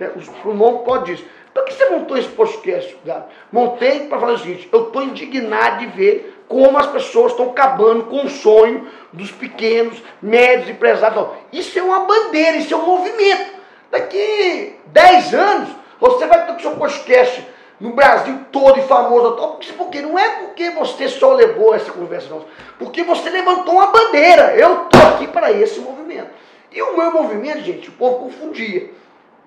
[0.00, 0.10] É,
[0.44, 1.30] o nome pode dizer.
[1.54, 3.26] Por que você montou esse podcast, Gabi?
[3.52, 8.04] Montei para falar o seguinte: eu estou indignado de ver como as pessoas estão acabando
[8.04, 11.28] com o sonho dos pequenos, médios empresários.
[11.50, 13.52] Isso é uma bandeira, isso é um movimento.
[13.90, 17.48] Daqui 10 anos, você vai ter o seu podcast
[17.80, 19.34] no Brasil todo e famoso.
[19.78, 22.44] Porque não é porque você só levou essa conversa, não.
[22.78, 24.54] Porque você levantou uma bandeira.
[24.54, 26.28] Eu estou aqui para esse movimento.
[26.70, 28.90] E o meu movimento, gente, o povo confundia.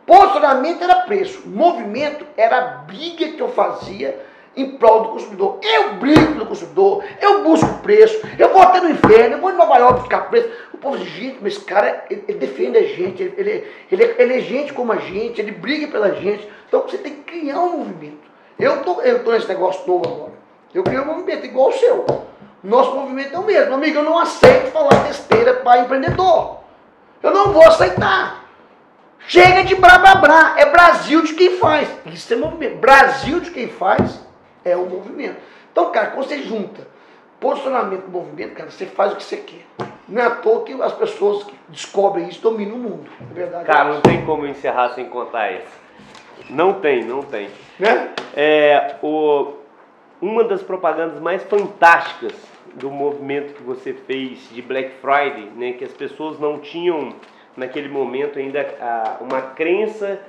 [0.07, 4.19] Posicionamento era preço, movimento era a briga que eu fazia
[4.55, 5.59] em prol do consumidor.
[5.61, 9.57] Eu brigo pelo consumidor, eu busco preço, eu vou até no inferno, eu vou em
[9.57, 10.49] Nova York buscar preço.
[10.73, 14.15] O povo diz, gente, mas esse cara, ele, ele defende a gente, ele, ele, ele,
[14.17, 16.47] ele, é gente como a gente, ele briga pela gente.
[16.67, 18.25] Então você tem que criar um movimento.
[18.57, 20.33] Eu tô, eu tô nesse negócio novo agora.
[20.73, 22.05] Eu criei um movimento igual o seu.
[22.63, 23.75] Nosso movimento é o mesmo.
[23.75, 26.59] Amigo, eu não aceito falar besteira para empreendedor.
[27.21, 28.43] Eu não vou aceitar.
[29.27, 30.55] Chega de blá blá blá.
[30.57, 31.87] É Brasil de quem faz.
[32.07, 32.77] Isso é movimento.
[32.77, 34.24] Brasil de quem faz
[34.65, 35.37] é o movimento.
[35.71, 36.87] Então, cara, quando você junta
[37.39, 39.65] posicionamento e movimento, cara, você faz o que você quer.
[40.07, 43.09] Não é à toa que as pessoas que descobrem isso dominam o mundo.
[43.31, 43.65] É verdade.
[43.65, 45.85] Cara, não tem como encerrar sem contar isso.
[46.49, 47.49] Não tem, não tem.
[47.79, 48.13] Né?
[48.35, 49.53] É, o,
[50.21, 52.33] uma das propagandas mais fantásticas
[52.73, 57.13] do movimento que você fez de Black Friday, né, que as pessoas não tinham
[57.55, 58.65] naquele momento ainda
[59.21, 60.19] uma crença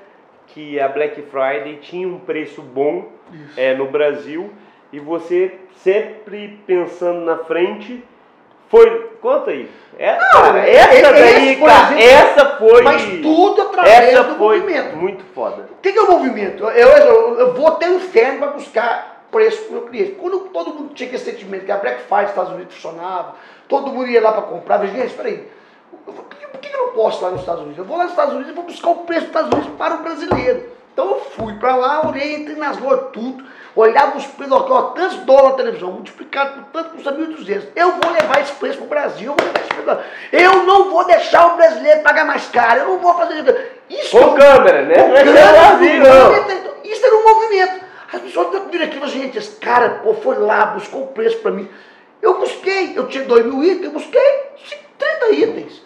[0.48, 3.10] que a Black Friday tinha um preço bom
[3.56, 4.50] é, no Brasil
[4.92, 8.02] e você sempre pensando na frente
[8.68, 9.68] foi conta aí
[9.98, 14.60] essa, Não, cara, essa daí esse, cara, essa foi mas tudo através essa do foi
[14.60, 14.96] movimento.
[14.96, 15.68] muito foda.
[15.70, 16.64] O que, que é o movimento?
[16.64, 20.12] Eu, eu, eu vou até o inferno para buscar preço para o meu cliente.
[20.12, 23.34] Quando todo mundo tinha esse sentimento que a Black Friday nos Estados Unidos funcionava
[23.68, 25.48] todo mundo ia lá para comprar gente espera aí
[25.90, 27.78] por que eu não posso ir lá nos Estados Unidos?
[27.78, 29.94] Eu vou lá nos Estados Unidos e vou buscar o preço dos Estados Unidos para
[29.94, 30.76] o brasileiro.
[30.92, 33.44] Então eu fui para lá, olhei, entrei nas lojas, tudo,
[33.74, 37.64] olhava os preços, ó, tantos dólares na televisão, multiplicado por tanto, custa 1.200.
[37.76, 40.00] Eu vou levar esse preço para o Brasil, eu vou levar esse preço
[40.32, 44.18] Eu não vou deixar o brasileiro pagar mais caro, eu não vou fazer isso.
[44.18, 44.94] Com câmera, né?
[44.94, 47.84] Com câmera, isso era um movimento.
[48.10, 51.50] As pessoas viram aqui e gente, esse cara pô, foi lá, buscou o preço para
[51.50, 51.68] mim.
[52.22, 54.46] Eu busquei, eu tinha 2 mil itens, eu busquei
[54.98, 55.82] 30 itens.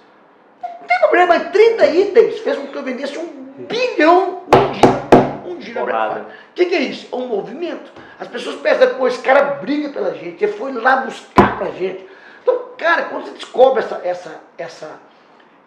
[0.63, 3.27] Não tem problema, 30 itens fez com que eu vendesse um
[3.67, 5.11] bilhão um dia.
[5.47, 7.09] Um dia O que, que é isso?
[7.13, 7.93] É um movimento.
[8.19, 12.07] As pessoas pensam, pô, esse cara briga pela gente, ele foi lá buscar pra gente.
[12.43, 15.01] Então, cara, quando você descobre essa, essa, essa,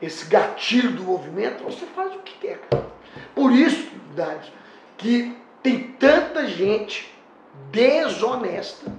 [0.01, 2.85] esse gatilho do movimento, você faz o que quer, cara.
[3.35, 4.51] Por isso, Darius,
[4.97, 7.13] que tem tanta gente
[7.71, 8.91] desonesta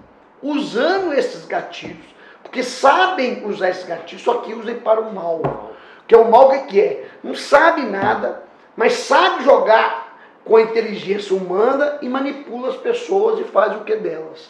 [0.42, 2.13] usando esses gatilhos,
[2.54, 5.72] porque sabem usar esses gatilhos, só que usam para o mal.
[6.06, 7.08] Que é o mal que é?
[7.20, 8.44] Não sabe nada,
[8.76, 13.94] mas sabe jogar com a inteligência humana e manipula as pessoas e faz o que
[13.94, 14.48] é delas.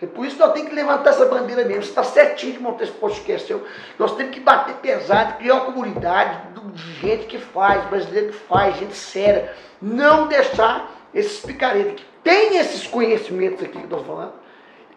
[0.00, 1.82] E por isso nós temos que levantar essa bandeira mesmo.
[1.82, 3.56] Você está certinho de montar esse podcast
[3.98, 6.42] Nós temos que bater pesado, criar uma comunidade
[6.74, 9.52] de gente que faz, brasileiro que faz, gente séria.
[9.80, 14.34] Não deixar esses picaretas que tem esses conhecimentos aqui que eu estou falando.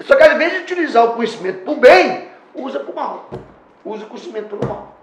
[0.01, 3.29] Só que ao invés de utilizar o conhecimento para o bem, usa para o mal.
[3.83, 4.95] Usa o conhecimento para o mal.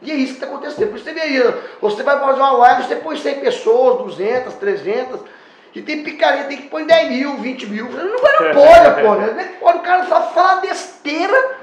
[0.00, 0.88] E é isso que está acontecendo.
[0.88, 4.54] Por isso você vê aí, você vai fazer uma live, você põe 100 pessoas, 200,
[4.54, 5.20] 300,
[5.74, 7.88] e tem picareta, tem que pôr 10 mil, 20 mil.
[7.90, 9.14] Não, não pode, pô.
[9.14, 9.54] Né?
[9.60, 11.57] Pode, o cara só fala besteira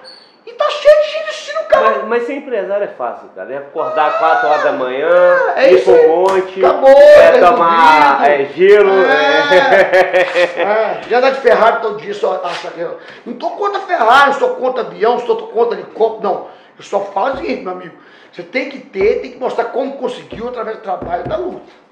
[0.45, 1.89] e tá cheio de gente assistindo o cara.
[1.89, 3.51] Mas, mas ser empresário é fácil, cara.
[3.51, 8.91] É acordar 4 horas da manhã, é ir pro monte, Acabou, é tomar é, gelo.
[8.91, 10.61] É.
[10.61, 11.01] É.
[11.09, 12.99] Já dá de Ferrari todo dia, só acha que eu.
[13.25, 16.47] Não tô contra Ferrari, não sou contra avião, não sou contra helicóptero, não.
[16.77, 17.95] Eu só falo o seguinte, meu amigo.
[18.31, 21.84] Você tem que ter, tem que mostrar como conseguiu através do trabalho da luta.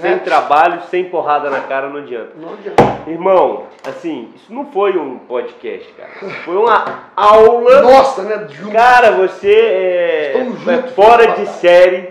[0.00, 0.18] Sem né?
[0.18, 2.32] trabalho, sem porrada na cara, não adianta.
[2.36, 3.10] Não adianta.
[3.10, 6.10] Irmão, assim, isso não foi um podcast, cara.
[6.44, 7.82] Foi uma aula.
[7.82, 8.46] Nossa, né?
[8.50, 8.72] Juntos.
[8.72, 12.10] Cara, você é, é fora de série.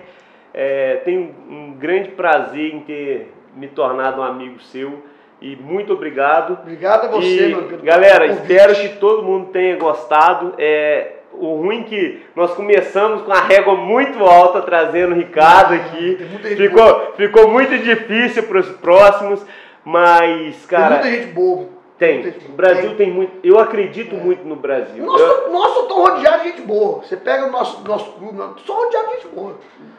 [0.54, 5.04] É, tenho um grande prazer em ter me tornado um amigo seu.
[5.42, 6.58] E muito obrigado.
[6.62, 7.80] Obrigado a você, e, meu.
[7.84, 10.54] Galera, espero que todo mundo tenha gostado.
[10.58, 15.78] É, o ruim que nós começamos com a régua muito alta, trazendo o Ricardo ah,
[15.78, 16.18] aqui.
[16.56, 19.46] Ficou, ficou muito difícil para os próximos,
[19.84, 21.00] mas, cara.
[21.00, 21.76] Tem muita gente boa.
[21.98, 22.28] Tem.
[22.50, 22.98] O Brasil tem.
[22.98, 23.40] tem muito.
[23.42, 24.18] Eu acredito é.
[24.18, 25.06] muito no Brasil.
[25.06, 25.52] Nossa, eu...
[25.52, 27.02] nossa, eu tô rodeado de gente boa.
[27.02, 29.56] Você pega o nosso, nosso clube, só rodeado de gente boa.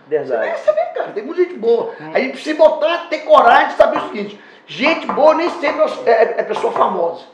[0.06, 0.58] Verdade.
[0.58, 1.92] Você vê, cara, tem muita gente boa.
[2.00, 2.10] Hum.
[2.12, 6.10] A gente precisa botar, ter coragem de saber o seguinte: gente boa nem sempre é,
[6.10, 7.24] é, é pessoa famosa.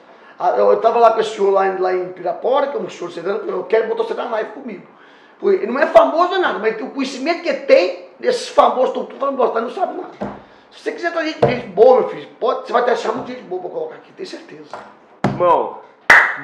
[0.43, 3.13] Ah, eu estava lá com esse senhor lá, lá em Pirapora, que é um senhor
[3.13, 4.83] sedando, eu quero botar você na live comigo.
[5.41, 9.37] Ele não é famoso nada, mas o conhecimento que tem, desses famosos estão tudo falando
[9.37, 10.33] bosta, não sabe nada.
[10.73, 13.45] Se você quiser trazer gente boa, meu filho, pode, você vai ter achar muita gente
[13.45, 14.77] boa para colocar aqui, tenho certeza.
[15.29, 15.79] Irmão,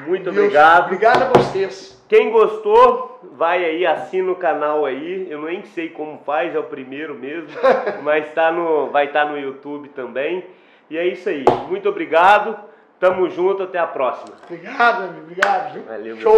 [0.07, 0.85] muito Deus, obrigado.
[0.85, 2.01] Obrigado a vocês.
[2.07, 5.27] Quem gostou, vai aí, assina o canal aí.
[5.29, 7.49] Eu nem sei como faz, é o primeiro mesmo,
[8.01, 10.45] mas tá no, vai estar tá no YouTube também.
[10.89, 11.43] E é isso aí.
[11.67, 12.68] Muito obrigado.
[12.99, 14.35] Tamo junto, até a próxima.
[14.43, 15.21] Obrigado, amigo.
[15.21, 15.85] Obrigado.
[15.85, 16.33] Valeu, Show.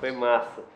[0.00, 0.69] Foi massa.